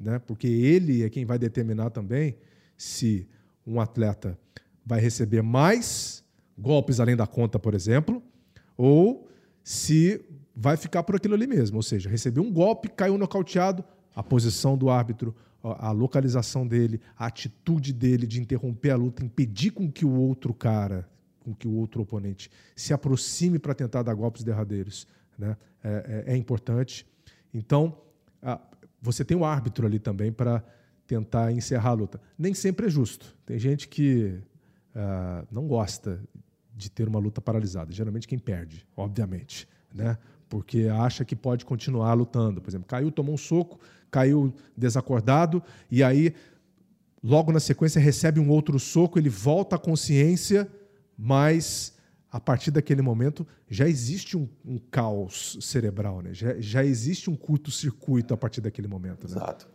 Né? 0.00 0.18
Porque 0.20 0.46
ele 0.46 1.02
é 1.02 1.10
quem 1.10 1.26
vai 1.26 1.38
determinar 1.38 1.90
também 1.90 2.34
se 2.78 3.28
um 3.66 3.78
atleta 3.78 4.38
vai 4.86 5.00
receber 5.00 5.42
mais 5.42 6.24
golpes 6.56 7.00
além 7.00 7.14
da 7.14 7.26
conta, 7.26 7.58
por 7.58 7.74
exemplo, 7.74 8.22
ou 8.74 9.28
se 9.62 10.24
vai 10.56 10.78
ficar 10.78 11.02
por 11.02 11.16
aquilo 11.16 11.34
ali 11.34 11.46
mesmo. 11.46 11.76
Ou 11.76 11.82
seja, 11.82 12.08
recebeu 12.08 12.42
um 12.42 12.50
golpe, 12.50 12.88
caiu 12.88 13.18
nocauteado, 13.18 13.84
a 14.16 14.22
posição 14.22 14.74
do 14.74 14.88
árbitro, 14.88 15.36
a 15.62 15.90
localização 15.90 16.66
dele, 16.66 17.02
a 17.18 17.26
atitude 17.26 17.92
dele 17.92 18.26
de 18.26 18.40
interromper 18.40 18.92
a 18.92 18.96
luta, 18.96 19.22
impedir 19.22 19.72
com 19.72 19.92
que 19.92 20.06
o 20.06 20.12
outro 20.14 20.54
cara, 20.54 21.06
com 21.40 21.54
que 21.54 21.68
o 21.68 21.74
outro 21.74 22.00
oponente 22.00 22.50
se 22.74 22.94
aproxime 22.94 23.58
para 23.58 23.74
tentar 23.74 24.02
dar 24.02 24.14
golpes 24.14 24.42
derradeiros 24.42 25.06
né? 25.38 25.56
é, 25.84 26.24
é, 26.26 26.32
é 26.32 26.36
importante. 26.36 27.06
Então, 27.52 27.96
a, 28.42 28.60
você 29.00 29.24
tem 29.24 29.36
o 29.36 29.40
um 29.40 29.44
árbitro 29.44 29.86
ali 29.86 29.98
também 29.98 30.32
para 30.32 30.64
tentar 31.06 31.52
encerrar 31.52 31.90
a 31.90 31.94
luta. 31.94 32.20
Nem 32.38 32.54
sempre 32.54 32.86
é 32.86 32.88
justo. 32.88 33.36
Tem 33.44 33.58
gente 33.58 33.86
que 33.86 34.40
uh, 34.94 35.46
não 35.52 35.68
gosta 35.68 36.20
de 36.74 36.90
ter 36.90 37.06
uma 37.06 37.18
luta 37.18 37.40
paralisada. 37.40 37.92
Geralmente 37.92 38.26
quem 38.26 38.38
perde, 38.38 38.86
obviamente, 38.96 39.68
né? 39.94 40.16
Porque 40.48 40.88
acha 40.88 41.24
que 41.24 41.36
pode 41.36 41.64
continuar 41.64 42.14
lutando. 42.14 42.60
Por 42.60 42.70
exemplo, 42.70 42.86
caiu, 42.86 43.10
tomou 43.12 43.34
um 43.34 43.38
soco, 43.38 43.78
caiu 44.10 44.54
desacordado 44.76 45.62
e 45.90 46.02
aí 46.02 46.34
logo 47.22 47.52
na 47.52 47.60
sequência 47.60 48.00
recebe 48.00 48.40
um 48.40 48.48
outro 48.48 48.78
soco, 48.78 49.18
ele 49.18 49.28
volta 49.28 49.76
à 49.76 49.78
consciência, 49.78 50.68
mas 51.16 51.94
a 52.34 52.40
partir 52.40 52.72
daquele 52.72 53.00
momento 53.00 53.46
já 53.70 53.88
existe 53.88 54.36
um, 54.36 54.48
um 54.66 54.76
caos 54.76 55.56
cerebral, 55.60 56.20
né? 56.20 56.34
já, 56.34 56.58
já 56.58 56.84
existe 56.84 57.30
um 57.30 57.36
curto-circuito 57.36 58.34
a 58.34 58.36
partir 58.36 58.60
daquele 58.60 58.88
momento. 58.88 59.28
Né? 59.28 59.36
Exato. 59.36 59.68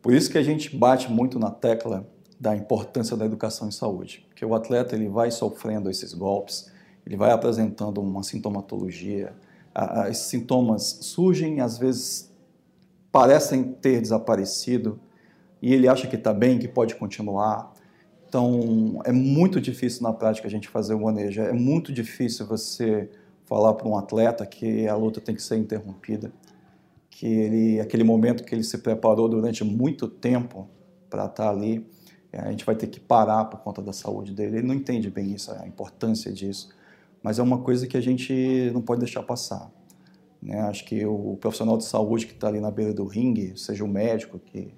Por 0.00 0.14
isso 0.14 0.30
que 0.30 0.38
a 0.38 0.42
gente 0.44 0.76
bate 0.76 1.10
muito 1.10 1.40
na 1.40 1.50
tecla 1.50 2.08
da 2.38 2.54
importância 2.54 3.16
da 3.16 3.24
educação 3.24 3.66
em 3.66 3.72
saúde, 3.72 4.24
porque 4.28 4.44
o 4.44 4.54
atleta 4.54 4.94
ele 4.94 5.08
vai 5.08 5.32
sofrendo 5.32 5.90
esses 5.90 6.14
golpes, 6.14 6.70
ele 7.04 7.16
vai 7.16 7.32
apresentando 7.32 8.00
uma 8.00 8.22
sintomatologia, 8.22 9.34
esses 10.08 10.26
sintomas 10.26 11.00
surgem, 11.00 11.60
às 11.60 11.76
vezes 11.76 12.32
parecem 13.10 13.64
ter 13.64 14.00
desaparecido, 14.00 15.00
e 15.60 15.74
ele 15.74 15.88
acha 15.88 16.06
que 16.06 16.14
está 16.14 16.32
bem, 16.32 16.60
que 16.60 16.68
pode 16.68 16.94
continuar, 16.94 17.71
Então, 18.32 19.02
é 19.04 19.12
muito 19.12 19.60
difícil 19.60 20.02
na 20.04 20.10
prática 20.10 20.48
a 20.48 20.50
gente 20.50 20.66
fazer 20.66 20.94
o 20.94 21.02
manejo. 21.02 21.42
É 21.42 21.52
muito 21.52 21.92
difícil 21.92 22.46
você 22.46 23.10
falar 23.44 23.74
para 23.74 23.86
um 23.86 23.94
atleta 23.94 24.46
que 24.46 24.88
a 24.88 24.96
luta 24.96 25.20
tem 25.20 25.34
que 25.34 25.42
ser 25.42 25.58
interrompida, 25.58 26.32
que 27.10 27.26
ele, 27.26 27.78
aquele 27.78 28.02
momento 28.02 28.42
que 28.42 28.54
ele 28.54 28.64
se 28.64 28.78
preparou 28.78 29.28
durante 29.28 29.62
muito 29.62 30.08
tempo 30.08 30.66
para 31.10 31.26
estar 31.26 31.44
tá 31.44 31.50
ali, 31.50 31.86
é, 32.32 32.40
a 32.40 32.50
gente 32.50 32.64
vai 32.64 32.74
ter 32.74 32.86
que 32.86 32.98
parar 32.98 33.44
por 33.44 33.60
conta 33.60 33.82
da 33.82 33.92
saúde 33.92 34.32
dele. 34.32 34.56
Ele 34.56 34.66
não 34.66 34.76
entende 34.76 35.10
bem 35.10 35.34
isso, 35.34 35.52
a 35.52 35.66
importância 35.66 36.32
disso, 36.32 36.70
mas 37.22 37.38
é 37.38 37.42
uma 37.42 37.58
coisa 37.58 37.86
que 37.86 37.98
a 37.98 38.00
gente 38.00 38.70
não 38.72 38.80
pode 38.80 39.00
deixar 39.00 39.22
passar. 39.22 39.70
Né? 40.40 40.58
Acho 40.62 40.86
que 40.86 41.04
o 41.04 41.36
profissional 41.38 41.76
de 41.76 41.84
saúde 41.84 42.26
que 42.26 42.32
está 42.32 42.48
ali 42.48 42.60
na 42.60 42.70
beira 42.70 42.94
do 42.94 43.04
ringue, 43.04 43.52
seja 43.58 43.84
o 43.84 43.88
médico, 43.88 44.38
que 44.38 44.72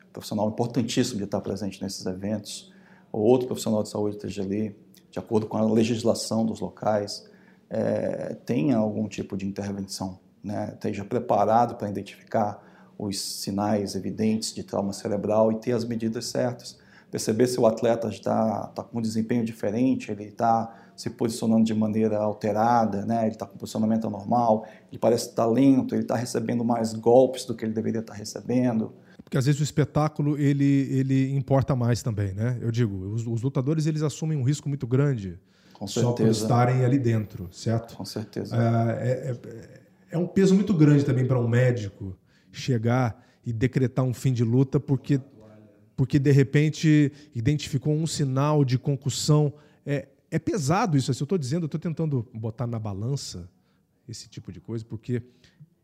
é 0.00 0.04
um 0.04 0.12
profissional 0.12 0.48
importantíssimo 0.48 1.18
de 1.18 1.24
estar 1.24 1.40
presente 1.40 1.82
nesses 1.82 2.06
eventos, 2.06 2.69
ou 3.12 3.22
outro 3.22 3.46
profissional 3.46 3.82
de 3.82 3.88
saúde 3.88 4.16
esteja 4.16 4.42
ali, 4.42 4.76
de 5.10 5.18
acordo 5.18 5.46
com 5.46 5.56
a 5.56 5.64
legislação 5.64 6.44
dos 6.46 6.60
locais, 6.60 7.28
é, 7.68 8.36
tenha 8.44 8.76
algum 8.76 9.08
tipo 9.08 9.36
de 9.36 9.46
intervenção, 9.46 10.18
né? 10.42 10.70
esteja 10.74 11.04
preparado 11.04 11.76
para 11.76 11.88
identificar 11.88 12.62
os 12.98 13.20
sinais 13.20 13.94
evidentes 13.94 14.52
de 14.52 14.62
trauma 14.62 14.92
cerebral 14.92 15.50
e 15.50 15.56
ter 15.56 15.72
as 15.72 15.84
medidas 15.84 16.26
certas. 16.26 16.78
Perceber 17.10 17.46
se 17.46 17.58
o 17.58 17.66
atleta 17.66 18.08
está 18.08 18.66
tá 18.68 18.82
com 18.82 18.98
um 18.98 19.02
desempenho 19.02 19.44
diferente, 19.44 20.12
ele 20.12 20.24
está 20.24 20.76
se 20.94 21.08
posicionando 21.08 21.64
de 21.64 21.74
maneira 21.74 22.18
alterada, 22.18 23.06
né? 23.06 23.22
ele 23.22 23.32
está 23.32 23.46
com 23.46 23.56
posicionamento 23.56 24.06
anormal, 24.06 24.66
ele 24.90 24.98
parece 24.98 25.30
estar 25.30 25.46
lento, 25.46 25.94
ele 25.94 26.02
está 26.02 26.14
recebendo 26.14 26.62
mais 26.62 26.92
golpes 26.92 27.44
do 27.46 27.54
que 27.54 27.64
ele 27.64 27.72
deveria 27.72 28.00
estar 28.00 28.12
recebendo. 28.12 28.92
Porque 29.30 29.38
às 29.38 29.46
vezes 29.46 29.60
o 29.60 29.62
espetáculo 29.62 30.36
ele, 30.36 30.88
ele 30.90 31.30
importa 31.36 31.76
mais 31.76 32.02
também, 32.02 32.34
né? 32.34 32.58
Eu 32.60 32.72
digo, 32.72 32.92
os, 33.12 33.24
os 33.24 33.42
lutadores 33.42 33.86
eles 33.86 34.02
assumem 34.02 34.36
um 34.36 34.42
risco 34.42 34.68
muito 34.68 34.88
grande 34.88 35.38
com 35.72 35.86
só 35.86 36.10
por 36.10 36.26
estarem 36.26 36.84
ali 36.84 36.98
dentro, 36.98 37.48
certo? 37.52 37.94
Com 37.94 38.04
certeza. 38.04 38.56
É, 39.00 39.30
é, 39.30 39.80
é 40.10 40.18
um 40.18 40.26
peso 40.26 40.52
muito 40.52 40.74
grande 40.74 41.04
também 41.04 41.24
para 41.24 41.38
um 41.38 41.46
médico 41.46 42.18
chegar 42.50 43.24
e 43.46 43.52
decretar 43.52 44.04
um 44.04 44.12
fim 44.12 44.32
de 44.32 44.42
luta 44.42 44.80
porque 44.80 45.20
porque 45.96 46.18
de 46.18 46.32
repente 46.32 47.12
identificou 47.32 47.94
um 47.94 48.08
sinal 48.08 48.64
de 48.64 48.80
concussão. 48.80 49.52
É, 49.86 50.08
é 50.28 50.40
pesado 50.40 50.96
isso. 50.96 51.14
Se 51.14 51.22
eu 51.22 51.24
estou 51.24 51.38
dizendo, 51.38 51.62
eu 51.62 51.66
estou 51.66 51.78
tentando 51.78 52.26
botar 52.34 52.66
na 52.66 52.80
balança 52.80 53.48
esse 54.08 54.28
tipo 54.28 54.50
de 54.50 54.60
coisa, 54.60 54.84
porque 54.84 55.22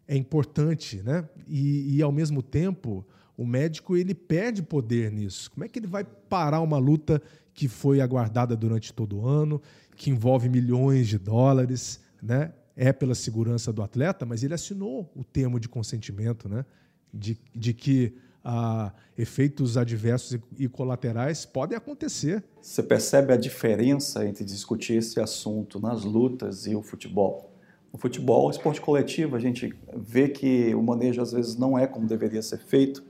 é 0.09 0.17
importante, 0.17 1.01
né? 1.03 1.29
E, 1.47 1.97
e, 1.97 2.03
ao 2.03 2.11
mesmo 2.11 2.43
tempo, 2.43 3.07
o 3.37 3.47
médico 3.47 3.97
ele 3.97 4.15
perde 4.15 4.63
poder 4.63 5.13
nisso. 5.13 5.51
Como 5.51 5.65
é 5.65 5.69
que 5.69 5.79
ele 5.79 5.87
vai 5.87 6.05
parar 6.05 6.61
uma 6.61 6.79
luta 6.79 7.21
que 7.53 7.69
foi 7.69 8.01
aguardada 8.01 8.57
durante 8.57 8.93
todo 8.93 9.19
o 9.19 9.27
ano, 9.27 9.61
que 9.97 10.11
envolve 10.11 10.49
milhões 10.49 11.09
de 11.09 11.19
dólares, 11.19 12.01
né? 12.23 12.53
É 12.77 12.93
pela 12.93 13.15
segurança 13.15 13.73
do 13.73 13.83
atleta, 13.83 14.27
mas 14.27 14.43
ele 14.43 14.53
assinou 14.53 15.11
o 15.17 15.25
termo 15.25 15.59
de 15.59 15.69
consentimento, 15.69 16.49
né? 16.49 16.65
De, 17.13 17.39
de 17.55 17.73
que 17.73 18.15
a 18.49 18.93
efeitos 19.19 19.77
adversos 19.77 20.39
e 20.57 20.69
colaterais 20.69 21.45
podem 21.45 21.77
acontecer. 21.77 22.45
Você 22.63 22.81
percebe 22.81 23.33
a 23.33 23.37
diferença 23.37 24.25
entre 24.25 24.45
discutir 24.45 24.99
esse 24.99 25.19
assunto 25.19 25.81
nas 25.81 26.05
lutas 26.05 26.65
e 26.67 26.77
o 26.77 26.81
futebol? 26.81 27.51
No 27.93 27.99
futebol, 27.99 28.49
esporte 28.49 28.81
coletivo, 28.81 29.35
a 29.35 29.41
gente 29.41 29.75
vê 29.97 30.29
que 30.29 30.73
o 30.77 30.83
manejo 30.83 31.21
às 31.21 31.33
vezes 31.33 31.57
não 31.57 31.77
é 31.77 31.89
como 31.89 32.07
deveria 32.07 32.41
ser 32.43 32.59
feito. 32.59 33.03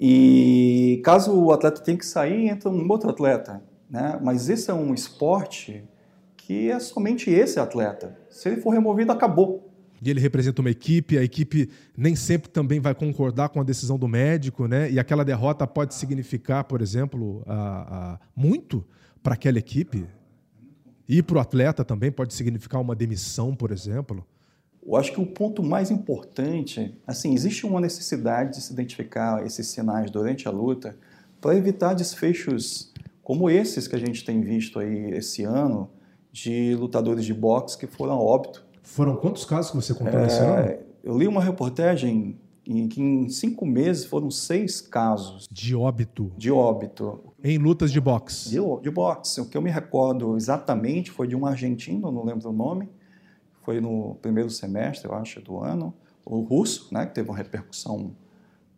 E 0.00 1.02
caso 1.04 1.38
o 1.38 1.52
atleta 1.52 1.82
tenha 1.82 1.98
que 1.98 2.06
sair, 2.06 2.48
entra 2.48 2.70
um 2.70 2.90
outro 2.90 3.10
atleta. 3.10 3.62
Né? 3.88 4.18
Mas 4.22 4.48
esse 4.48 4.70
é 4.70 4.74
um 4.74 4.94
esporte 4.94 5.84
que 6.36 6.70
é 6.70 6.80
somente 6.80 7.30
esse 7.30 7.60
atleta. 7.60 8.16
Se 8.30 8.48
ele 8.48 8.60
for 8.62 8.70
removido, 8.70 9.12
acabou 9.12 9.70
e 10.02 10.08
ele 10.08 10.20
representa 10.20 10.62
uma 10.62 10.70
equipe, 10.70 11.18
a 11.18 11.22
equipe 11.22 11.68
nem 11.96 12.16
sempre 12.16 12.48
também 12.48 12.80
vai 12.80 12.94
concordar 12.94 13.50
com 13.50 13.60
a 13.60 13.62
decisão 13.62 13.98
do 13.98 14.08
médico, 14.08 14.66
né? 14.66 14.90
E 14.90 14.98
aquela 14.98 15.22
derrota 15.24 15.66
pode 15.66 15.94
significar, 15.94 16.64
por 16.64 16.80
exemplo, 16.80 17.42
a, 17.46 18.14
a, 18.14 18.18
muito 18.34 18.82
para 19.22 19.34
aquela 19.34 19.58
equipe. 19.58 20.06
E 21.06 21.22
para 21.22 21.36
o 21.36 21.40
atleta 21.40 21.84
também 21.84 22.10
pode 22.10 22.32
significar 22.32 22.80
uma 22.80 22.94
demissão, 22.94 23.54
por 23.54 23.70
exemplo. 23.70 24.26
Eu 24.84 24.96
acho 24.96 25.12
que 25.12 25.20
o 25.20 25.26
ponto 25.26 25.62
mais 25.62 25.90
importante, 25.90 26.96
assim, 27.06 27.34
existe 27.34 27.66
uma 27.66 27.80
necessidade 27.80 28.56
de 28.56 28.62
se 28.62 28.72
identificar 28.72 29.44
esses 29.44 29.68
sinais 29.68 30.10
durante 30.10 30.48
a 30.48 30.50
luta 30.50 30.96
para 31.40 31.54
evitar 31.56 31.94
desfechos 31.94 32.92
como 33.22 33.48
esses 33.48 33.86
que 33.86 33.94
a 33.94 33.98
gente 33.98 34.24
tem 34.24 34.40
visto 34.40 34.78
aí 34.78 35.12
esse 35.12 35.44
ano 35.44 35.90
de 36.32 36.74
lutadores 36.76 37.24
de 37.24 37.34
boxe 37.34 37.76
que 37.76 37.86
foram 37.86 38.14
a 38.14 38.20
óbito 38.20 38.70
foram 38.90 39.16
quantos 39.16 39.44
casos 39.44 39.70
que 39.70 39.76
você 39.76 39.94
contou 39.94 40.18
é, 40.18 40.22
nesse 40.24 40.38
ano? 40.38 40.78
Eu 41.04 41.16
li 41.16 41.28
uma 41.28 41.42
reportagem 41.42 42.36
em 42.66 42.88
que 42.88 43.00
em 43.00 43.28
cinco 43.28 43.64
meses 43.64 44.04
foram 44.04 44.30
seis 44.30 44.80
casos. 44.80 45.46
De 45.50 45.74
óbito? 45.76 46.32
De 46.36 46.50
óbito. 46.50 47.20
Em 47.42 47.56
lutas 47.56 47.92
de 47.92 48.00
boxe? 48.00 48.50
De, 48.50 48.58
de 48.82 48.90
boxe. 48.90 49.40
O 49.40 49.46
que 49.46 49.56
eu 49.56 49.62
me 49.62 49.70
recordo 49.70 50.36
exatamente 50.36 51.10
foi 51.10 51.28
de 51.28 51.36
um 51.36 51.46
argentino, 51.46 52.10
não 52.10 52.24
lembro 52.24 52.50
o 52.50 52.52
nome, 52.52 52.88
foi 53.70 53.80
no 53.80 54.16
primeiro 54.16 54.50
semestre, 54.50 55.08
eu 55.08 55.14
acho, 55.14 55.40
do 55.40 55.60
ano. 55.60 55.94
O 56.26 56.40
russo, 56.40 56.92
né, 56.92 57.06
que 57.06 57.14
teve 57.14 57.28
uma 57.28 57.36
repercussão 57.36 58.16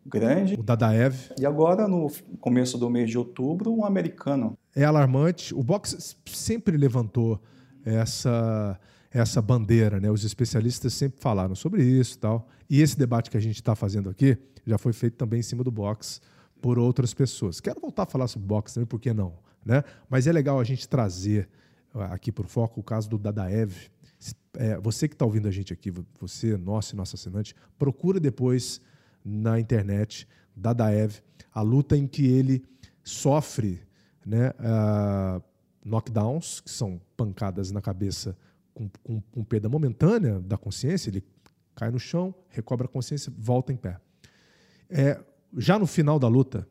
grande. 0.05 0.55
O 0.55 0.63
Dadaev. 0.63 1.31
E 1.41 1.47
agora, 1.47 1.89
no 1.89 2.11
começo 2.39 2.77
do 2.77 2.91
mês 2.91 3.09
de 3.09 3.17
outubro, 3.17 3.73
um 3.73 3.87
americano. 3.87 4.55
É 4.77 4.85
alarmante. 4.85 5.55
O 5.55 5.63
boxe 5.63 6.15
sempre 6.27 6.77
levantou 6.77 7.41
essa 7.87 8.79
essa 9.11 9.43
bandeira, 9.43 10.01
né? 10.01 10.11
Os 10.11 10.25
especialistas 10.25 10.95
sempre 10.95 11.21
falaram 11.21 11.55
sobre 11.55 11.85
isso, 11.85 12.19
tal. 12.19 12.49
E 12.69 12.81
esse 12.81 12.99
debate 12.99 13.31
que 13.31 13.37
a 13.37 13.41
gente 13.41 13.57
está 13.57 13.75
fazendo 13.75 14.09
aqui 14.09 14.39
já 14.67 14.79
foi 14.79 14.95
feito 14.95 15.17
também 15.17 15.41
em 15.41 15.43
cima 15.43 15.63
do 15.63 15.71
box 15.71 16.21
por 16.63 16.79
outras 16.79 17.13
pessoas. 17.13 17.61
Quero 17.61 17.79
voltar 17.79 18.05
a 18.05 18.07
falar 18.07 18.27
sobre 18.27 18.49
boxe 18.49 18.75
também, 18.75 18.87
por 18.87 18.99
que 18.99 19.13
não, 19.13 19.35
né? 19.65 19.85
Mas 20.09 20.27
é 20.27 20.33
legal 20.33 20.59
a 20.59 20.65
gente 20.65 20.89
trazer 20.89 21.47
aqui 21.95 22.33
para 22.33 22.45
o 22.45 22.49
foco 22.49 22.81
o 22.81 22.83
caso 22.83 23.09
do 23.09 23.19
Dadaev. 23.19 23.91
É, 24.55 24.79
você 24.79 25.09
que 25.09 25.15
está 25.15 25.25
ouvindo 25.25 25.49
a 25.49 25.51
gente 25.51 25.73
aqui, 25.73 25.93
você, 26.21 26.57
nosso 26.57 26.95
e 26.95 26.97
nosso 26.97 27.17
assinante, 27.17 27.55
procura 27.79 28.21
depois 28.21 28.81
na 29.25 29.59
internet 29.59 30.29
Dadaev, 30.55 31.21
a 31.53 31.63
luta 31.63 31.97
em 31.97 32.07
que 32.07 32.27
ele 32.27 32.65
sofre 33.03 33.81
né, 34.25 34.51
uh, 34.51 35.43
knockdowns, 35.85 36.61
que 36.61 36.71
são 36.71 37.01
pancadas 37.17 37.71
na 37.71 37.81
cabeça 37.81 38.37
com, 38.75 38.89
com, 39.03 39.21
com 39.21 39.45
perda 39.45 39.69
momentânea 39.69 40.41
da 40.41 40.57
consciência, 40.57 41.11
ele 41.11 41.25
cai 41.75 41.91
no 41.91 41.99
chão, 41.99 42.35
recobra 42.49 42.87
a 42.87 42.89
consciência, 42.89 43.33
volta 43.37 43.73
em 43.73 43.77
pé. 43.77 43.99
É, 44.89 45.23
já 45.57 45.79
no 45.79 45.87
final 45.87 46.19
da 46.19 46.29
luta, 46.29 46.67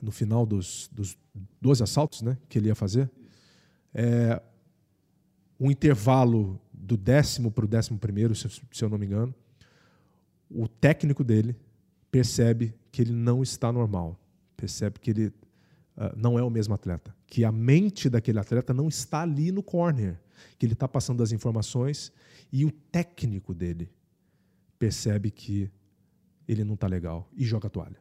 no 0.00 0.10
final 0.10 0.46
dos, 0.46 0.88
dos 0.92 1.16
12 1.60 1.82
assaltos 1.82 2.22
né, 2.22 2.38
que 2.48 2.58
ele 2.58 2.68
ia 2.68 2.74
fazer, 2.74 3.10
é, 3.92 4.40
um 5.58 5.70
intervalo 5.70 6.60
do 6.84 6.96
décimo 6.96 7.50
para 7.50 7.64
o 7.64 7.68
décimo 7.68 7.98
primeiro, 7.98 8.34
se, 8.34 8.48
se 8.48 8.84
eu 8.84 8.88
não 8.88 8.98
me 8.98 9.06
engano, 9.06 9.34
o 10.50 10.68
técnico 10.68 11.24
dele 11.24 11.56
percebe 12.10 12.74
que 12.92 13.02
ele 13.02 13.12
não 13.12 13.42
está 13.42 13.72
normal, 13.72 14.20
percebe 14.56 15.00
que 15.00 15.10
ele 15.10 15.26
uh, 15.28 16.14
não 16.16 16.38
é 16.38 16.42
o 16.42 16.50
mesmo 16.50 16.74
atleta, 16.74 17.14
que 17.26 17.44
a 17.44 17.50
mente 17.50 18.08
daquele 18.08 18.38
atleta 18.38 18.74
não 18.74 18.88
está 18.88 19.22
ali 19.22 19.50
no 19.50 19.62
corner 19.62 20.20
que 20.58 20.66
ele 20.66 20.72
está 20.72 20.86
passando 20.86 21.22
as 21.22 21.32
informações 21.32 22.12
e 22.52 22.64
o 22.64 22.70
técnico 22.70 23.54
dele 23.54 23.90
percebe 24.78 25.30
que 25.30 25.70
ele 26.46 26.64
não 26.64 26.74
está 26.74 26.86
legal 26.86 27.28
e 27.34 27.44
joga 27.44 27.66
a 27.68 27.70
toalha. 27.70 27.98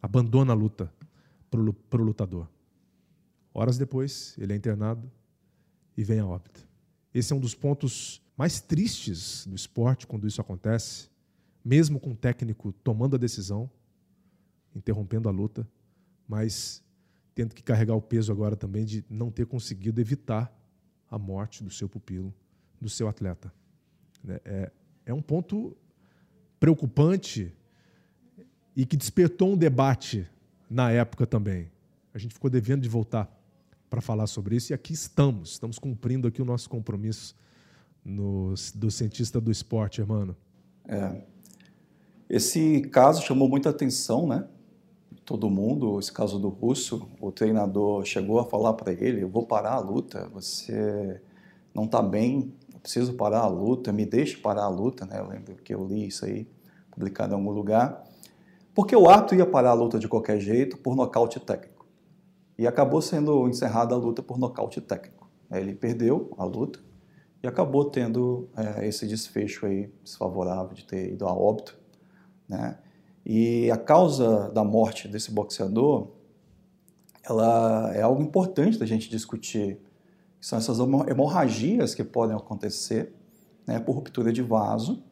Abandona 0.00 0.52
a 0.52 0.56
luta 0.56 0.92
para 1.50 1.60
o 1.60 2.04
lutador. 2.04 2.48
Horas 3.52 3.78
depois, 3.78 4.34
ele 4.38 4.52
é 4.52 4.56
internado 4.56 5.10
e 5.96 6.04
vem 6.04 6.20
a 6.20 6.26
óbito. 6.26 6.65
Esse 7.16 7.32
é 7.32 7.36
um 7.36 7.40
dos 7.40 7.54
pontos 7.54 8.20
mais 8.36 8.60
tristes 8.60 9.46
do 9.46 9.56
esporte 9.56 10.06
quando 10.06 10.26
isso 10.26 10.38
acontece, 10.38 11.08
mesmo 11.64 11.98
com 11.98 12.10
o 12.10 12.14
técnico 12.14 12.74
tomando 12.84 13.16
a 13.16 13.18
decisão, 13.18 13.70
interrompendo 14.74 15.26
a 15.26 15.32
luta, 15.32 15.66
mas 16.28 16.84
tendo 17.34 17.54
que 17.54 17.62
carregar 17.62 17.94
o 17.94 18.02
peso 18.02 18.30
agora 18.30 18.54
também 18.54 18.84
de 18.84 19.02
não 19.08 19.30
ter 19.30 19.46
conseguido 19.46 19.98
evitar 19.98 20.54
a 21.10 21.18
morte 21.18 21.64
do 21.64 21.70
seu 21.70 21.88
pupilo, 21.88 22.34
do 22.78 22.90
seu 22.90 23.08
atleta. 23.08 23.50
É, 24.28 24.40
é, 24.44 24.72
é 25.06 25.14
um 25.14 25.22
ponto 25.22 25.74
preocupante 26.60 27.50
e 28.76 28.84
que 28.84 28.94
despertou 28.94 29.54
um 29.54 29.56
debate 29.56 30.28
na 30.68 30.90
época 30.90 31.26
também. 31.26 31.72
A 32.12 32.18
gente 32.18 32.34
ficou 32.34 32.50
devendo 32.50 32.82
de 32.82 32.90
voltar 32.90 33.35
para 33.96 34.02
falar 34.02 34.26
sobre 34.26 34.56
isso 34.56 34.72
e 34.72 34.74
aqui 34.74 34.92
estamos, 34.92 35.52
estamos 35.52 35.78
cumprindo 35.78 36.28
aqui 36.28 36.42
o 36.42 36.44
nosso 36.44 36.68
compromisso 36.68 37.34
no, 38.04 38.52
do 38.74 38.90
cientista 38.90 39.40
do 39.40 39.50
esporte, 39.50 40.02
hermano. 40.02 40.36
É. 40.86 41.22
Esse 42.28 42.82
caso 42.82 43.22
chamou 43.22 43.48
muita 43.48 43.70
atenção, 43.70 44.26
né? 44.26 44.46
todo 45.24 45.48
mundo, 45.48 45.98
esse 45.98 46.12
caso 46.12 46.38
do 46.38 46.50
russo, 46.50 47.08
o 47.18 47.32
treinador 47.32 48.04
chegou 48.04 48.38
a 48.38 48.44
falar 48.44 48.74
para 48.74 48.92
ele: 48.92 49.22
Eu 49.22 49.30
vou 49.30 49.46
parar 49.46 49.72
a 49.72 49.78
luta, 49.78 50.28
você 50.28 51.18
não 51.74 51.84
está 51.84 52.02
bem, 52.02 52.52
eu 52.74 52.78
preciso 52.78 53.14
parar 53.14 53.40
a 53.40 53.48
luta, 53.48 53.94
me 53.94 54.04
deixe 54.04 54.36
parar 54.36 54.64
a 54.64 54.68
luta. 54.68 55.06
Né? 55.06 55.18
Eu 55.18 55.26
lembro 55.26 55.54
que 55.56 55.74
eu 55.74 55.86
li 55.86 56.06
isso 56.06 56.26
aí, 56.26 56.46
publicado 56.90 57.32
em 57.32 57.36
algum 57.36 57.50
lugar. 57.50 58.04
Porque 58.74 58.94
o 58.94 59.08
árbitro 59.08 59.38
ia 59.38 59.46
parar 59.46 59.70
a 59.70 59.74
luta 59.74 59.98
de 59.98 60.06
qualquer 60.06 60.38
jeito 60.38 60.76
por 60.76 60.94
nocaute 60.94 61.40
técnico. 61.40 61.75
E 62.58 62.66
acabou 62.66 63.02
sendo 63.02 63.48
encerrada 63.48 63.94
a 63.94 63.98
luta 63.98 64.22
por 64.22 64.38
nocaute 64.38 64.80
técnico. 64.80 65.28
Ele 65.50 65.74
perdeu 65.74 66.32
a 66.38 66.44
luta 66.44 66.80
e 67.42 67.46
acabou 67.46 67.84
tendo 67.84 68.48
é, 68.56 68.86
esse 68.86 69.06
desfecho 69.06 69.66
aí 69.66 69.90
desfavorável 70.02 70.74
de 70.74 70.84
ter 70.84 71.12
ido 71.12 71.26
a 71.26 71.32
óbito. 71.32 71.78
Né? 72.48 72.78
E 73.24 73.70
a 73.70 73.76
causa 73.76 74.50
da 74.50 74.64
morte 74.64 75.08
desse 75.08 75.30
boxeador, 75.30 76.08
ela 77.22 77.92
é 77.94 78.02
algo 78.02 78.22
importante 78.22 78.78
da 78.78 78.86
gente 78.86 79.10
discutir. 79.10 79.78
São 80.40 80.58
essas 80.58 80.78
hemorragias 80.78 81.94
que 81.94 82.04
podem 82.04 82.36
acontecer 82.36 83.12
né, 83.66 83.80
por 83.80 83.92
ruptura 83.92 84.32
de 84.32 84.42
vaso, 84.42 85.02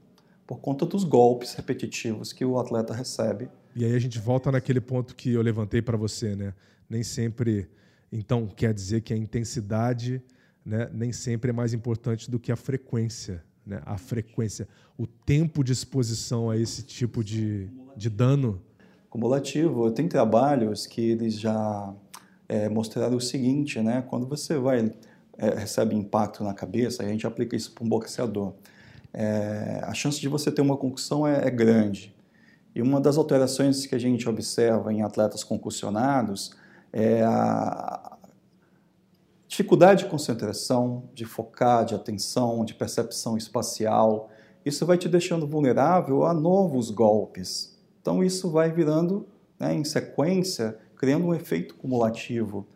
por 0.46 0.60
conta 0.60 0.86
dos 0.86 1.04
golpes 1.04 1.54
repetitivos 1.54 2.32
que 2.32 2.44
o 2.44 2.58
atleta 2.58 2.94
recebe. 2.94 3.48
E 3.74 3.84
aí 3.84 3.94
a 3.94 3.98
gente 3.98 4.18
volta 4.18 4.52
naquele 4.52 4.80
ponto 4.80 5.16
que 5.16 5.32
eu 5.32 5.42
levantei 5.42 5.82
para 5.82 5.96
você, 5.96 6.36
né? 6.36 6.54
Nem 6.88 7.02
sempre, 7.02 7.68
então, 8.12 8.46
quer 8.46 8.72
dizer 8.74 9.00
que 9.00 9.12
a 9.12 9.16
intensidade 9.16 10.22
né, 10.64 10.88
nem 10.92 11.12
sempre 11.12 11.50
é 11.50 11.52
mais 11.52 11.72
importante 11.74 12.30
do 12.30 12.38
que 12.38 12.50
a 12.50 12.56
frequência 12.56 13.42
né, 13.66 13.80
a 13.84 13.96
frequência, 13.96 14.68
o 14.98 15.06
tempo 15.06 15.64
de 15.64 15.72
exposição 15.72 16.50
a 16.50 16.56
esse 16.56 16.82
tipo 16.82 17.24
de, 17.24 17.68
de 17.96 18.10
dano? 18.10 18.60
Cumulativo. 19.08 19.90
Tem 19.90 20.08
trabalhos 20.08 20.86
que 20.86 21.00
eles 21.00 21.38
já 21.38 21.94
é, 22.48 22.68
mostraram 22.68 23.16
o 23.16 23.20
seguinte, 23.20 23.80
né? 23.80 24.04
Quando 24.08 24.26
você 24.26 24.58
vai 24.58 24.92
é, 25.38 25.50
recebe 25.50 25.94
impacto 25.94 26.44
na 26.44 26.52
cabeça, 26.52 27.02
a 27.02 27.08
gente 27.08 27.26
aplica 27.26 27.56
isso 27.56 27.72
para 27.72 27.84
um 27.84 27.88
boxeador. 27.88 28.54
É, 29.12 29.80
a 29.84 29.94
chance 29.94 30.20
de 30.20 30.28
você 30.28 30.50
ter 30.50 30.60
uma 30.60 30.76
concussão 30.76 31.26
é, 31.26 31.46
é 31.46 31.50
grande. 31.50 32.14
E 32.74 32.82
uma 32.82 33.00
das 33.00 33.16
alterações 33.16 33.86
que 33.86 33.94
a 33.94 33.98
gente 33.98 34.28
observa 34.28 34.92
em 34.92 35.02
atletas 35.02 35.44
concussionados 35.44 36.50
é 36.94 37.22
a, 37.24 38.14
Dificuldade 39.54 40.02
de 40.02 40.10
concentração, 40.10 41.04
de 41.14 41.24
focar, 41.24 41.84
de 41.84 41.94
atenção, 41.94 42.64
de 42.64 42.74
percepção 42.74 43.36
espacial. 43.36 44.28
Isso 44.66 44.84
vai 44.84 44.98
te 44.98 45.08
deixando 45.08 45.46
vulnerável 45.46 46.24
a 46.24 46.34
novos 46.34 46.90
golpes. 46.90 47.78
Então, 48.02 48.24
isso 48.24 48.50
vai 48.50 48.72
virando, 48.72 49.28
né, 49.56 49.72
em 49.72 49.84
sequência, 49.84 50.76
criando 50.96 51.26
um 51.26 51.32
efeito 51.32 51.76
cumulativo. 51.76 52.66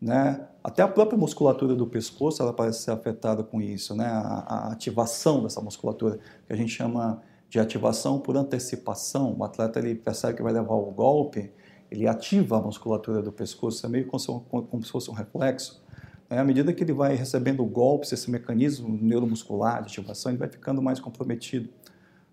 Né? 0.00 0.46
Até 0.62 0.84
a 0.84 0.86
própria 0.86 1.18
musculatura 1.18 1.74
do 1.74 1.88
pescoço 1.88 2.40
ela 2.40 2.52
parece 2.52 2.82
ser 2.82 2.92
afetada 2.92 3.42
com 3.42 3.60
isso, 3.60 3.92
né? 3.92 4.06
a, 4.06 4.44
a 4.46 4.72
ativação 4.72 5.42
dessa 5.42 5.60
musculatura, 5.60 6.20
que 6.46 6.52
a 6.52 6.56
gente 6.56 6.70
chama 6.70 7.20
de 7.50 7.58
ativação 7.58 8.20
por 8.20 8.36
antecipação. 8.36 9.34
O 9.36 9.42
atleta 9.42 9.80
ele 9.80 9.96
percebe 9.96 10.34
que 10.34 10.42
vai 10.44 10.52
levar 10.52 10.74
o 10.74 10.92
golpe, 10.92 11.50
ele 11.92 12.08
ativa 12.08 12.56
a 12.56 12.62
musculatura 12.62 13.20
do 13.20 13.30
pescoço, 13.30 13.84
é 13.84 13.88
meio 13.88 14.06
como, 14.06 14.40
como 14.64 14.82
se 14.82 14.90
fosse 14.90 15.10
um 15.10 15.14
reflexo. 15.14 15.82
É, 16.30 16.38
à 16.38 16.44
medida 16.44 16.72
que 16.72 16.82
ele 16.82 16.94
vai 16.94 17.14
recebendo 17.14 17.62
golpes, 17.66 18.10
esse 18.12 18.30
mecanismo 18.30 18.88
neuromuscular 18.88 19.82
de 19.82 19.88
ativação, 19.88 20.32
ele 20.32 20.38
vai 20.38 20.48
ficando 20.48 20.80
mais 20.80 20.98
comprometido. 20.98 21.68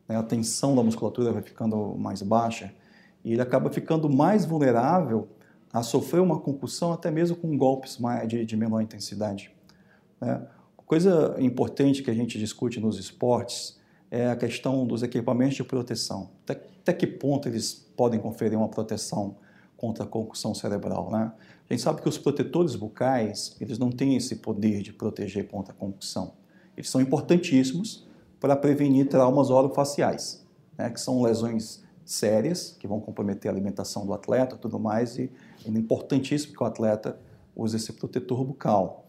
Né? 0.08 0.15
A 0.15 0.24
tensão 0.24 0.74
da 0.78 0.82
musculatura 0.82 1.34
vai 1.34 1.41
ficando 1.41 1.95
mais 1.98 2.22
baixa 2.22 2.74
e 3.26 3.34
ele 3.34 3.41
acaba 3.41 3.69
ficando 3.69 4.10
mais 4.10 4.45
vulnerável 4.45 5.28
a 5.74 5.84
sofrer 5.84 6.22
uma 6.22 6.39
concussão, 6.39 6.93
até 6.93 7.12
mesmo 7.12 7.36
com 7.36 7.58
golpes 7.58 8.00
de, 8.28 8.45
de 8.45 8.56
menor 8.56 8.80
intensidade. 8.80 9.52
Né? 10.22 10.41
Coisa 10.86 11.36
importante 11.38 12.02
que 12.02 12.10
a 12.10 12.13
gente 12.13 12.39
discute 12.39 12.80
nos 12.80 12.98
esportes 12.98 13.78
é 14.10 14.30
a 14.30 14.36
questão 14.38 14.88
dos 14.88 15.04
equipamentos 15.04 15.58
de 15.58 15.63
proteção. 15.65 16.32
Até, 16.43 16.54
até 16.82 16.93
que 16.93 17.06
ponto 17.06 17.50
eles 17.50 17.74
podem 17.98 18.19
conferir 18.19 18.58
uma 18.58 18.69
proteção 18.69 19.36
contra 19.80 20.04
a 20.04 20.08
concussão 20.08 20.54
cerebral, 20.54 21.10
né? 21.10 21.32
A 21.70 21.74
gente 21.74 21.82
sabe 21.82 22.02
que 22.02 22.10
os 22.10 22.18
protetores 22.18 22.76
bucais, 22.76 23.56
eles 23.62 23.80
não 23.80 23.89
têm 23.89 24.15
esse 24.15 24.36
poder 24.36 24.82
de 24.82 24.92
proteger 24.92 25.48
contra 25.48 25.72
a 25.72 25.76
concussão. 25.76 26.34
Eles 26.76 26.89
são 26.89 27.00
importantíssimos 27.00 28.06
para 28.39 28.56
prevenir 28.56 29.08
traumas 29.08 29.50
orofaciais, 29.50 30.46
né, 30.78 30.89
que 30.89 31.00
são 31.00 31.22
lesões 31.22 31.84
sérias, 32.04 32.76
que 32.80 32.88
vão 32.88 33.00
comprometer 33.00 33.50
a 33.50 33.54
alimentação 33.54 34.06
do 34.06 34.13
atleta 34.13 34.56
e 34.56 34.58
tudo 34.58 34.80
mais, 34.80 35.18
e 35.18 35.32
é 35.65 35.70
importantíssimo 35.70 36.54
que 36.54 36.63
o 36.63 36.65
atleta 36.65 37.18
use 37.56 37.76
esse 37.76 37.94
protetor 37.94 38.44
bucal. 38.44 39.06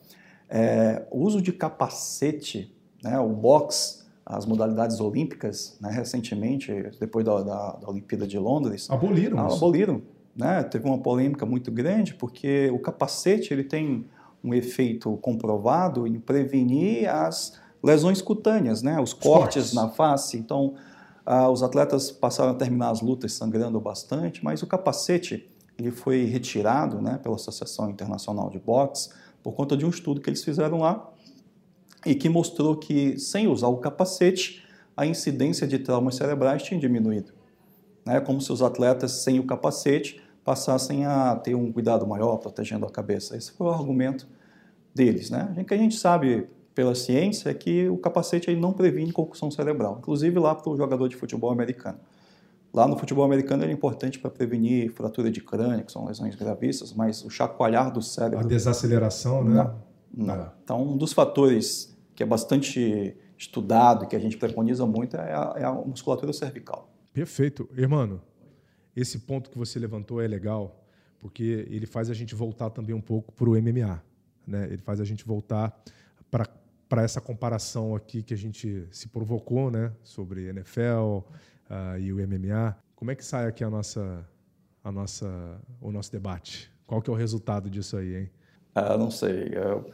É, 0.48 1.06
o 1.10 1.18
uso 1.20 1.40
de 1.40 1.52
capacete, 1.52 2.74
né, 3.02 3.18
o 3.18 3.30
box, 3.30 4.06
as 4.26 4.46
modalidades 4.46 5.00
olímpicas, 5.00 5.76
né, 5.80 5.90
recentemente, 5.90 6.72
depois 7.00 7.24
da, 7.24 7.42
da, 7.42 7.72
da 7.72 7.88
Olimpíada 7.88 8.26
de 8.26 8.38
Londres... 8.38 8.88
Aboliram 8.90 9.38
Aboliram 9.38 10.02
né, 10.36 10.62
teve 10.62 10.86
uma 10.86 10.98
polêmica 10.98 11.44
muito 11.44 11.70
grande 11.70 12.14
porque 12.14 12.70
o 12.72 12.78
capacete 12.78 13.52
ele 13.52 13.64
tem 13.64 14.06
um 14.42 14.54
efeito 14.54 15.16
comprovado 15.18 16.06
em 16.06 16.18
prevenir 16.18 17.08
as 17.08 17.58
lesões 17.82 18.22
cutâneas, 18.22 18.82
né, 18.82 19.00
os 19.00 19.12
cortes 19.12 19.72
na 19.72 19.88
face. 19.88 20.36
Então, 20.36 20.74
ah, 21.24 21.50
os 21.50 21.62
atletas 21.62 22.10
passaram 22.10 22.52
a 22.52 22.54
terminar 22.54 22.90
as 22.90 23.00
lutas 23.00 23.32
sangrando 23.32 23.80
bastante, 23.80 24.42
mas 24.44 24.62
o 24.62 24.66
capacete 24.66 25.48
ele 25.78 25.90
foi 25.90 26.24
retirado 26.24 27.00
né, 27.00 27.18
pela 27.22 27.36
Associação 27.36 27.90
Internacional 27.90 28.50
de 28.50 28.58
Boxe 28.58 29.10
por 29.42 29.52
conta 29.52 29.76
de 29.76 29.84
um 29.84 29.90
estudo 29.90 30.20
que 30.20 30.28
eles 30.28 30.44
fizeram 30.44 30.78
lá 30.78 31.10
e 32.04 32.14
que 32.14 32.28
mostrou 32.28 32.76
que 32.76 33.18
sem 33.18 33.46
usar 33.48 33.68
o 33.68 33.78
capacete 33.78 34.64
a 34.96 35.06
incidência 35.06 35.66
de 35.66 35.78
traumas 35.78 36.16
cerebrais 36.16 36.62
tinha 36.62 36.78
diminuído 36.78 37.32
né, 38.10 38.20
como 38.20 38.40
se 38.40 38.52
os 38.52 38.60
atletas 38.60 39.12
sem 39.12 39.38
o 39.38 39.44
capacete 39.44 40.20
passassem 40.44 41.06
a 41.06 41.36
ter 41.36 41.54
um 41.54 41.70
cuidado 41.70 42.06
maior 42.06 42.36
protegendo 42.38 42.84
a 42.84 42.90
cabeça. 42.90 43.36
Esse 43.36 43.52
foi 43.52 43.68
o 43.68 43.70
argumento 43.70 44.26
deles. 44.92 45.30
Né? 45.30 45.54
O 45.56 45.64
que 45.64 45.72
a 45.72 45.76
gente 45.76 45.96
sabe 45.96 46.48
pela 46.74 46.94
ciência 46.94 47.50
é 47.50 47.54
que 47.54 47.88
o 47.88 47.96
capacete 47.96 48.50
ele 48.50 48.60
não 48.60 48.72
previne 48.72 49.12
concussão 49.12 49.50
cerebral, 49.50 49.98
inclusive 49.98 50.38
lá 50.40 50.54
para 50.54 50.70
o 50.70 50.76
jogador 50.76 51.08
de 51.08 51.14
futebol 51.14 51.52
americano. 51.52 51.98
Lá 52.72 52.86
no 52.86 52.96
futebol 52.96 53.24
americano 53.24 53.62
ele 53.62 53.72
é 53.72 53.74
importante 53.74 54.18
para 54.18 54.30
prevenir 54.30 54.92
fratura 54.92 55.30
de 55.30 55.40
crânio, 55.40 55.84
que 55.84 55.92
são 55.92 56.04
lesões 56.06 56.34
gravíssimas, 56.34 56.92
mas 56.92 57.24
o 57.24 57.30
chacoalhar 57.30 57.92
do 57.92 58.02
cérebro... 58.02 58.40
A 58.40 58.42
desaceleração, 58.42 59.44
né? 59.44 59.70
Não. 60.12 60.26
não. 60.26 60.34
É. 60.34 60.52
Então, 60.64 60.82
um 60.82 60.96
dos 60.96 61.12
fatores 61.12 61.96
que 62.14 62.22
é 62.22 62.26
bastante 62.26 63.16
estudado, 63.36 64.06
que 64.06 64.16
a 64.16 64.18
gente 64.18 64.36
preconiza 64.36 64.84
muito, 64.86 65.16
é 65.16 65.32
a, 65.32 65.54
é 65.56 65.64
a 65.64 65.72
musculatura 65.72 66.32
cervical. 66.32 66.89
Perfeito. 67.12 67.68
Irmão, 67.76 68.20
esse 68.94 69.18
ponto 69.20 69.50
que 69.50 69.58
você 69.58 69.78
levantou 69.78 70.20
é 70.20 70.28
legal, 70.28 70.84
porque 71.18 71.66
ele 71.68 71.86
faz 71.86 72.08
a 72.08 72.14
gente 72.14 72.34
voltar 72.34 72.70
também 72.70 72.94
um 72.94 73.00
pouco 73.00 73.32
para 73.32 73.48
o 73.48 73.60
MMA. 73.60 74.02
Né? 74.46 74.66
Ele 74.66 74.82
faz 74.82 75.00
a 75.00 75.04
gente 75.04 75.24
voltar 75.24 75.76
para 76.30 77.02
essa 77.02 77.20
comparação 77.20 77.94
aqui 77.94 78.22
que 78.22 78.34
a 78.34 78.36
gente 78.36 78.86
se 78.90 79.08
provocou 79.08 79.70
né? 79.70 79.92
sobre 80.02 80.48
NFL 80.48 81.18
uh, 81.70 81.98
e 81.98 82.12
o 82.12 82.16
MMA. 82.16 82.76
Como 82.94 83.10
é 83.10 83.14
que 83.14 83.24
sai 83.24 83.46
aqui 83.46 83.64
a 83.64 83.70
nossa, 83.70 84.26
a 84.82 84.92
nossa, 84.92 85.60
o 85.80 85.90
nosso 85.90 86.12
debate? 86.12 86.70
Qual 86.86 87.00
que 87.00 87.10
é 87.10 87.12
o 87.12 87.16
resultado 87.16 87.70
disso 87.70 87.96
aí, 87.96 88.16
hein? 88.16 88.30
Ah, 88.74 88.96
não 88.96 89.10
sei. 89.10 89.50
Eu, 89.52 89.90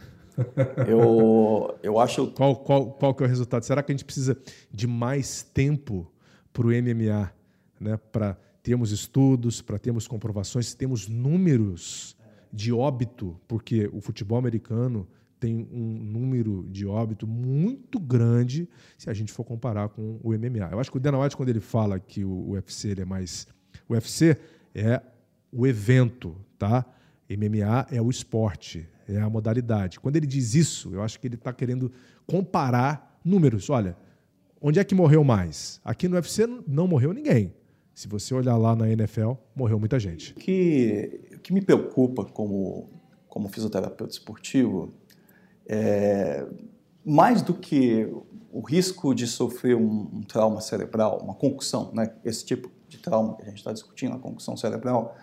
eu, 0.87 1.79
eu 1.83 1.99
acho... 1.99 2.31
Qual, 2.33 2.57
qual, 2.57 2.93
qual 2.93 3.15
que 3.15 3.23
é 3.23 3.27
o 3.27 3.29
resultado? 3.29 3.63
Será 3.65 3.83
que 3.83 3.93
a 3.93 3.95
gente 3.95 4.05
precisa 4.05 4.37
de 4.71 4.87
mais 4.87 5.43
tempo 5.43 6.11
para 6.57 6.69
o 6.69 6.71
MMA, 6.71 7.31
né? 7.79 7.99
para 8.11 8.35
termos 8.63 8.91
estudos, 8.91 9.61
para 9.61 9.79
termos 9.79 10.09
comprovações, 10.09 10.73
temos 10.73 11.07
números 11.07 12.17
de 12.51 12.73
óbito, 12.73 13.39
porque 13.47 13.91
o 13.93 14.01
futebol 14.01 14.39
americano 14.39 15.07
tem 15.39 15.69
um 15.71 16.03
número 16.03 16.67
de 16.71 16.87
óbito 16.87 17.27
muito 17.27 18.01
grande 18.01 18.67
se 18.97 19.11
a 19.11 19.13
gente 19.13 19.31
for 19.35 19.45
comparar 19.45 19.91
com 19.91 20.19
o 20.23 20.31
MMA. 20.31 20.71
Eu 20.73 20.81
acho 20.81 20.91
que 20.91 20.97
o 20.97 21.01
Dana 21.01 21.19
White, 21.19 21.37
quando 21.37 21.51
ele 21.51 21.61
fala 21.61 22.01
que 22.01 22.25
o 22.25 22.53
UFC 22.53 22.95
é 22.99 23.05
mais. 23.05 23.47
O 23.87 23.93
UFC 23.93 24.39
é 24.75 25.03
o 25.53 25.67
evento, 25.67 26.35
tá? 26.59 26.87
MMA 27.29 27.87
é 27.91 28.01
o 28.01 28.09
esporte, 28.09 28.89
é 29.07 29.21
a 29.21 29.29
modalidade. 29.29 30.01
Quando 30.01 30.17
ele 30.17 30.27
diz 30.27 30.55
isso, 30.55 30.95
eu 30.95 31.03
acho 31.03 31.21
que 31.21 31.27
ele 31.27 31.35
está 31.35 31.53
querendo 31.53 31.93
comparar 32.27 33.21
números. 33.23 33.69
Olha, 33.69 33.95
Onde 34.61 34.79
é 34.79 34.85
que 34.85 34.95
morreu 34.95 35.23
mais? 35.23 35.81
Aqui 35.85 36.09
no 36.09 36.17
UFC 36.17 36.47
não 36.67 36.87
morreu 36.87 37.13
ninguém. 37.13 37.53
Se 37.95 38.09
você 38.09 38.35
olhar 38.35 38.57
lá 38.57 38.75
na 38.77 38.91
NFL, 38.91 39.33
morreu 39.55 39.79
muita 39.79 39.99
gente. 39.99 40.33
O 40.33 40.37
que, 40.37 41.39
que 41.43 41.53
me 41.53 41.61
preocupa 41.61 42.25
como, 42.25 42.91
como 43.29 43.49
fisioterapeuta 43.49 44.13
esportivo 44.13 44.93
é 45.67 46.47
mais 47.05 47.41
do 47.41 47.55
que 47.55 48.13
o 48.51 48.61
risco 48.61 49.15
de 49.15 49.27
sofrer 49.27 49.77
um, 49.77 50.09
um 50.13 50.23
trauma 50.23 50.61
cerebral, 50.61 51.21
uma 51.23 51.35
concussão, 51.35 51.93
né? 51.95 52.13
esse 52.25 52.45
tipo 52.45 52.71
de 52.89 52.99
trauma 52.99 53.37
que 53.37 53.43
a 53.43 53.47
gente 53.47 53.59
está 53.59 53.73
discutindo, 53.73 54.17
a 54.17 54.19
concussão 54.19 54.57
cerebral. 54.57 55.17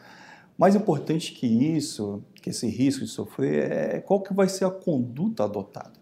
Mais 0.58 0.76
importante 0.76 1.34
que 1.34 1.48
isso, 1.48 2.24
que 2.36 2.52
esse 2.52 2.68
risco 2.68 3.04
de 3.04 3.10
sofrer, 3.10 3.72
é 3.72 4.00
qual 4.00 4.22
que 4.22 4.34
vai 4.34 4.48
ser 4.48 4.66
a 4.66 4.72
conduta 4.72 5.44
adotada. 5.44 5.94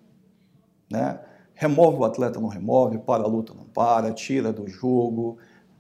Né? 0.91 1.20
Remove 1.62 1.97
o 2.00 2.04
atleta, 2.04 2.39
não 2.39 2.47
remove, 2.47 2.97
para 2.97 3.21
a 3.21 3.28
luta, 3.28 3.54
não 3.54 3.65
para, 3.65 4.12
tira 4.12 4.52
do 4.52 4.67
jogo, 4.67 5.38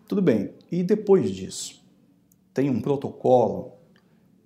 tudo 0.07 0.21
bem. 0.21 0.53
E 0.71 0.83
depois 0.83 1.31
disso, 1.31 1.83
tem 2.53 2.69
um 2.69 2.79
protocolo? 2.79 3.71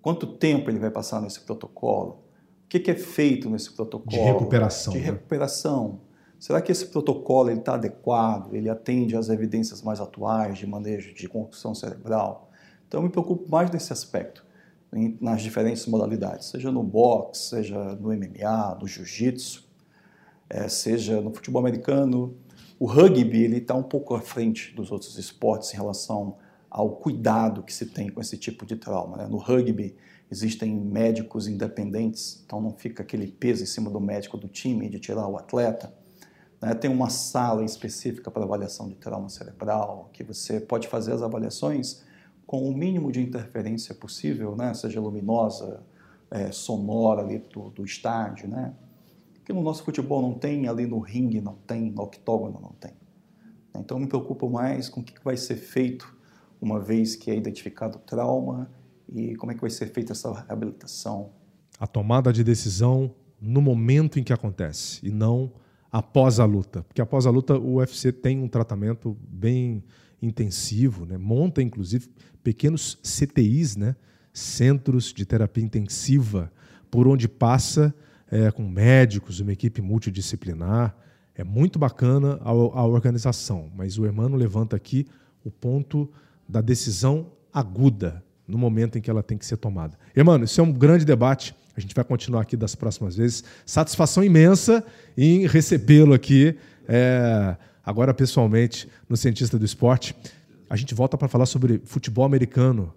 Quanto 0.01 0.25
tempo 0.27 0.69
ele 0.69 0.79
vai 0.79 0.89
passar 0.89 1.19
nesse 1.19 1.41
protocolo? 1.41 2.23
O 2.63 2.69
que, 2.69 2.89
é 2.89 2.95
feito 2.95 3.49
nesse 3.49 3.69
protocolo? 3.73 4.09
De 4.09 4.17
recuperação. 4.17 4.93
De 4.93 4.99
né? 4.99 5.05
recuperação. 5.07 5.99
Será 6.39 6.61
que 6.61 6.71
esse 6.71 6.85
protocolo 6.85 7.51
está 7.51 7.73
adequado? 7.73 8.55
Ele 8.55 8.69
atende 8.69 9.17
às 9.17 9.27
evidências 9.27 9.81
mais 9.81 9.99
atuais 9.99 10.57
de 10.57 10.65
manejo 10.65 11.13
de 11.13 11.27
concussão 11.27 11.75
cerebral? 11.75 12.49
Então, 12.87 13.01
eu 13.01 13.03
me 13.03 13.09
preocupo 13.09 13.51
mais 13.51 13.69
nesse 13.69 13.91
aspecto, 13.91 14.45
nas 15.19 15.41
diferentes 15.41 15.85
modalidades, 15.85 16.47
seja 16.47 16.71
no 16.71 16.81
boxe, 16.81 17.49
seja 17.49 17.77
no 17.95 18.07
MMA, 18.15 18.77
no 18.79 18.87
jiu-jitsu, 18.87 19.64
é, 20.49 20.67
seja 20.67 21.21
no 21.21 21.33
futebol 21.33 21.59
americano. 21.59 22.35
O 22.79 22.85
rugby 22.85 23.43
ele 23.43 23.57
está 23.57 23.73
um 23.73 23.83
pouco 23.83 24.15
à 24.15 24.21
frente 24.21 24.75
dos 24.75 24.91
outros 24.91 25.17
esportes 25.17 25.73
em 25.73 25.77
relação 25.77 26.37
ao 26.69 26.89
cuidado 26.97 27.63
que 27.63 27.73
se 27.73 27.85
tem 27.85 28.09
com 28.09 28.19
esse 28.19 28.37
tipo 28.37 28.65
de 28.65 28.75
trauma. 28.75 29.17
Né? 29.17 29.27
No 29.27 29.37
rugby 29.37 29.95
existem 30.29 30.75
médicos 30.75 31.47
independentes, 31.47 32.43
então 32.45 32.59
não 32.59 32.71
fica 32.71 33.03
aquele 33.03 33.27
peso 33.27 33.63
em 33.63 33.65
cima 33.65 33.89
do 33.89 33.99
médico 33.99 34.37
do 34.37 34.47
time 34.47 34.89
de 34.89 34.99
tirar 34.99 35.27
o 35.27 35.37
atleta. 35.37 35.93
Né? 36.61 36.73
Tem 36.73 36.91
uma 36.91 37.09
sala 37.09 37.63
específica 37.63 38.29
para 38.29 38.43
avaliação 38.43 38.89
de 38.89 38.95
trauma 38.95 39.29
cerebral, 39.29 40.09
que 40.11 40.23
você 40.23 40.59
pode 40.59 40.87
fazer 40.87 41.13
as 41.13 41.21
avaliações 41.21 42.03
com 42.45 42.67
o 42.67 42.75
mínimo 42.75 43.11
de 43.11 43.21
interferência 43.21 43.95
possível, 43.95 44.55
né? 44.55 44.73
seja 44.73 44.99
luminosa, 44.99 45.81
é, 46.29 46.51
sonora 46.51 47.21
ali 47.21 47.39
do, 47.39 47.69
do 47.69 47.85
estádio, 47.85 48.47
né? 48.49 48.73
Que 49.45 49.53
no 49.53 49.61
nosso 49.61 49.83
futebol 49.83 50.21
não 50.21 50.33
tem, 50.33 50.67
ali 50.67 50.87
no 50.87 50.99
ringue 50.99 51.39
não 51.39 51.55
tem, 51.67 51.91
no 51.91 52.01
octógono 52.01 52.59
não 52.59 52.71
tem. 52.71 52.91
Então 53.75 53.99
me 53.99 54.07
preocupo 54.07 54.49
mais 54.49 54.89
com 54.89 55.01
o 55.01 55.03
que 55.03 55.13
vai 55.23 55.37
ser 55.37 55.55
feito 55.55 56.15
uma 56.59 56.79
vez 56.79 57.15
que 57.15 57.29
é 57.29 57.35
identificado 57.35 57.97
o 57.97 58.01
trauma 58.01 58.69
e 59.07 59.35
como 59.35 59.51
é 59.51 59.55
que 59.55 59.61
vai 59.61 59.69
ser 59.69 59.87
feita 59.87 60.13
essa 60.13 60.33
reabilitação. 60.47 61.31
A 61.79 61.85
tomada 61.85 62.33
de 62.33 62.43
decisão 62.43 63.13
no 63.39 63.61
momento 63.61 64.19
em 64.19 64.23
que 64.23 64.33
acontece 64.33 65.05
e 65.05 65.11
não 65.11 65.51
após 65.91 66.39
a 66.39 66.45
luta. 66.45 66.83
Porque 66.83 67.01
após 67.01 67.27
a 67.27 67.29
luta 67.29 67.57
o 67.57 67.75
UFC 67.75 68.11
tem 68.11 68.41
um 68.41 68.47
tratamento 68.47 69.15
bem 69.27 69.83
intensivo, 70.21 71.05
né? 71.05 71.17
monta 71.17 71.61
inclusive 71.61 72.09
pequenos 72.43 72.97
CTIs, 73.03 73.75
né? 73.75 73.95
centros 74.33 75.13
de 75.13 75.25
terapia 75.25 75.63
intensiva, 75.63 76.51
por 76.89 77.07
onde 77.07 77.27
passa 77.27 77.93
é, 78.31 78.51
com 78.51 78.67
médicos, 78.67 79.39
uma 79.39 79.53
equipe 79.53 79.81
multidisciplinar. 79.81 80.95
É 81.35 81.43
muito 81.43 81.77
bacana 81.77 82.39
a, 82.43 82.49
a 82.49 82.85
organização, 82.85 83.69
mas 83.75 83.97
o 83.97 84.05
Hermano 84.05 84.35
levanta 84.35 84.75
aqui 84.75 85.05
o 85.43 85.51
ponto 85.51 86.09
da 86.47 86.61
decisão 86.61 87.31
aguda 87.53 88.23
no 88.47 88.57
momento 88.57 88.97
em 88.97 89.01
que 89.01 89.09
ela 89.09 89.23
tem 89.23 89.37
que 89.37 89.45
ser 89.45 89.57
tomada. 89.57 89.97
Hermano, 90.15 90.45
isso 90.45 90.59
é 90.59 90.63
um 90.63 90.71
grande 90.71 91.05
debate. 91.05 91.55
A 91.75 91.79
gente 91.79 91.93
vai 91.93 92.03
continuar 92.03 92.41
aqui 92.41 92.55
das 92.55 92.75
próximas 92.75 93.15
vezes. 93.15 93.43
Satisfação 93.65 94.23
imensa 94.23 94.83
em 95.17 95.47
recebê-lo 95.47 96.13
aqui, 96.13 96.57
é, 96.87 97.55
agora 97.83 98.13
pessoalmente, 98.13 98.87
no 99.09 99.17
Cientista 99.17 99.57
do 99.57 99.65
Esporte. 99.65 100.15
A 100.69 100.75
gente 100.75 100.93
volta 100.93 101.17
para 101.17 101.27
falar 101.27 101.45
sobre 101.45 101.81
futebol 101.83 102.23
americano 102.23 102.93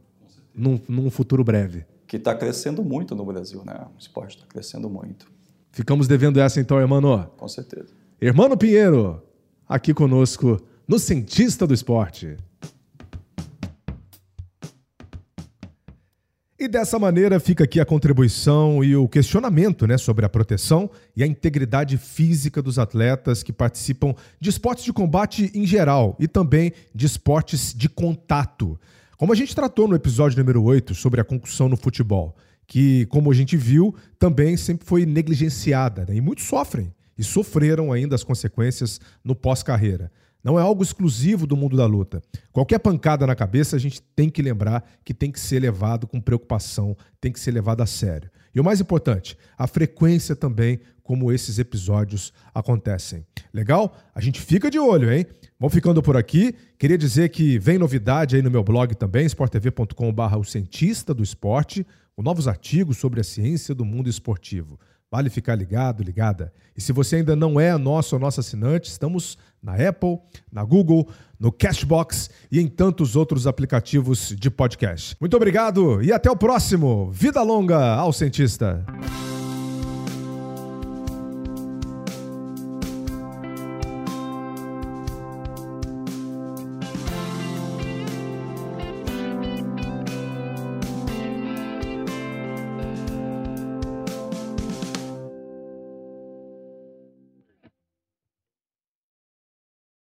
num, 0.54 0.80
num 0.88 1.10
futuro 1.10 1.42
breve. 1.42 1.84
Que 2.08 2.16
está 2.16 2.34
crescendo 2.34 2.82
muito 2.82 3.14
no 3.14 3.24
Brasil, 3.24 3.62
né? 3.64 3.86
O 3.94 3.98
esporte 3.98 4.36
está 4.36 4.46
crescendo 4.48 4.90
muito. 4.90 5.30
Ficamos 5.70 6.08
devendo 6.08 6.40
essa 6.40 6.60
então, 6.60 6.80
hermano. 6.80 7.30
Com 7.36 7.46
certeza. 7.46 7.88
Hermano 8.20 8.56
Pinheiro, 8.56 9.22
aqui 9.68 9.94
conosco 9.94 10.60
no 10.88 10.98
Cientista 10.98 11.68
do 11.68 11.72
Esporte. 11.72 12.36
E 16.60 16.66
dessa 16.66 16.98
maneira 16.98 17.38
fica 17.38 17.62
aqui 17.62 17.78
a 17.78 17.84
contribuição 17.84 18.82
e 18.82 18.96
o 18.96 19.06
questionamento 19.06 19.86
né, 19.86 19.96
sobre 19.96 20.26
a 20.26 20.28
proteção 20.28 20.90
e 21.14 21.22
a 21.22 21.26
integridade 21.26 21.96
física 21.96 22.60
dos 22.60 22.80
atletas 22.80 23.44
que 23.44 23.52
participam 23.52 24.12
de 24.40 24.50
esportes 24.50 24.84
de 24.84 24.92
combate 24.92 25.52
em 25.54 25.64
geral 25.64 26.16
e 26.18 26.26
também 26.26 26.72
de 26.92 27.06
esportes 27.06 27.72
de 27.72 27.88
contato. 27.88 28.76
Como 29.18 29.32
a 29.32 29.34
gente 29.34 29.52
tratou 29.52 29.88
no 29.88 29.96
episódio 29.96 30.38
número 30.38 30.62
8 30.62 30.94
sobre 30.94 31.20
a 31.20 31.24
concussão 31.24 31.68
no 31.68 31.76
futebol, 31.76 32.36
que, 32.68 33.04
como 33.06 33.32
a 33.32 33.34
gente 33.34 33.56
viu, 33.56 33.92
também 34.16 34.56
sempre 34.56 34.86
foi 34.86 35.04
negligenciada 35.04 36.06
né, 36.08 36.14
e 36.14 36.20
muitos 36.20 36.44
sofrem 36.44 36.94
e 37.18 37.24
sofreram 37.24 37.92
ainda 37.92 38.14
as 38.14 38.22
consequências 38.22 39.00
no 39.24 39.34
pós-carreira. 39.34 40.12
Não 40.42 40.56
é 40.56 40.62
algo 40.62 40.84
exclusivo 40.84 41.48
do 41.48 41.56
mundo 41.56 41.76
da 41.76 41.84
luta. 41.84 42.22
Qualquer 42.52 42.78
pancada 42.78 43.26
na 43.26 43.34
cabeça, 43.34 43.74
a 43.74 43.78
gente 43.80 44.00
tem 44.14 44.30
que 44.30 44.40
lembrar 44.40 44.88
que 45.04 45.12
tem 45.12 45.32
que 45.32 45.40
ser 45.40 45.58
levado 45.58 46.06
com 46.06 46.20
preocupação, 46.20 46.96
tem 47.20 47.32
que 47.32 47.40
ser 47.40 47.50
levado 47.50 47.80
a 47.80 47.86
sério. 47.86 48.30
E 48.54 48.60
o 48.60 48.64
mais 48.64 48.80
importante, 48.80 49.36
a 49.58 49.66
frequência 49.66 50.36
também 50.36 50.78
como 51.02 51.32
esses 51.32 51.58
episódios 51.58 52.32
acontecem. 52.54 53.26
Legal? 53.58 53.92
A 54.14 54.20
gente 54.20 54.40
fica 54.40 54.70
de 54.70 54.78
olho, 54.78 55.12
hein? 55.12 55.26
Vamos 55.58 55.74
ficando 55.74 56.00
por 56.00 56.16
aqui. 56.16 56.54
Queria 56.78 56.96
dizer 56.96 57.28
que 57.30 57.58
vem 57.58 57.76
novidade 57.76 58.36
aí 58.36 58.42
no 58.42 58.52
meu 58.52 58.62
blog 58.62 58.94
também, 58.94 59.26
sporttv.com.br, 59.26 60.36
o 60.38 60.44
cientista 60.44 61.12
do 61.12 61.24
esporte, 61.24 61.84
com 62.14 62.22
novos 62.22 62.46
artigos 62.46 62.98
sobre 62.98 63.20
a 63.20 63.24
ciência 63.24 63.74
do 63.74 63.84
mundo 63.84 64.08
esportivo. 64.08 64.78
Vale 65.10 65.28
ficar 65.28 65.56
ligado, 65.56 66.04
ligada. 66.04 66.52
E 66.76 66.80
se 66.80 66.92
você 66.92 67.16
ainda 67.16 67.34
não 67.34 67.58
é 67.58 67.76
nosso 67.76 68.14
ou 68.14 68.20
nosso 68.20 68.38
assinante, 68.38 68.88
estamos 68.88 69.36
na 69.60 69.74
Apple, 69.74 70.20
na 70.52 70.62
Google, 70.62 71.08
no 71.40 71.50
Cashbox 71.50 72.30
e 72.52 72.60
em 72.60 72.68
tantos 72.68 73.16
outros 73.16 73.44
aplicativos 73.44 74.36
de 74.38 74.50
podcast. 74.50 75.16
Muito 75.18 75.36
obrigado 75.36 76.00
e 76.00 76.12
até 76.12 76.30
o 76.30 76.36
próximo. 76.36 77.10
Vida 77.10 77.42
longa 77.42 77.94
ao 77.94 78.12
cientista. 78.12 78.84